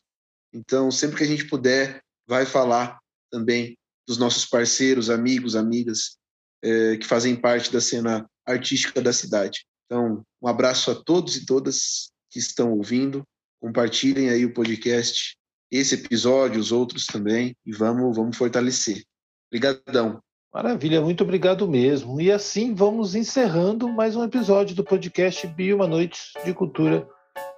[0.53, 2.99] Então sempre que a gente puder, vai falar
[3.31, 6.17] também dos nossos parceiros, amigos, amigas
[6.63, 9.67] é, que fazem parte da cena artística da cidade.
[9.87, 13.25] Então um abraço a todos e todas que estão ouvindo.
[13.61, 15.37] Compartilhem aí o podcast
[15.71, 19.03] esse episódio, os outros também, e vamos, vamos fortalecer.
[19.49, 20.21] Obrigadão.
[20.53, 22.21] Maravilha, muito obrigado mesmo.
[22.21, 27.07] E assim vamos encerrando mais um episódio do podcast Bio Uma Noite de Cultura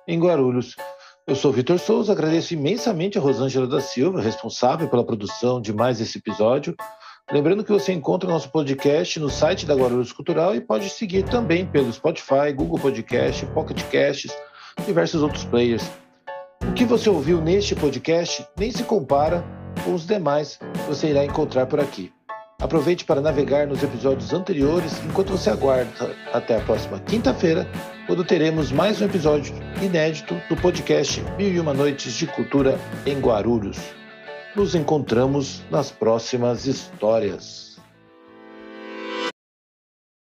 [0.08, 0.74] em Guarulhos.
[1.26, 6.00] Eu sou Vitor Souza, agradeço imensamente a Rosângela da Silva, responsável pela produção de mais
[6.00, 6.74] esse episódio.
[7.30, 11.64] Lembrando que você encontra nosso podcast no site da Guarulhos Cultural e pode seguir também
[11.64, 14.32] pelo Spotify, Google Podcast, Pocket Casts
[14.86, 15.88] diversos outros players.
[16.66, 19.44] O que você ouviu neste podcast nem se compara
[19.84, 22.12] com os demais que você irá encontrar por aqui.
[22.60, 27.66] Aproveite para navegar nos episódios anteriores enquanto você aguarda até a próxima quinta-feira,
[28.06, 33.18] quando teremos mais um episódio inédito do podcast Mil e Uma Noites de Cultura em
[33.18, 33.78] Guarulhos.
[34.54, 37.69] Nos encontramos nas próximas histórias.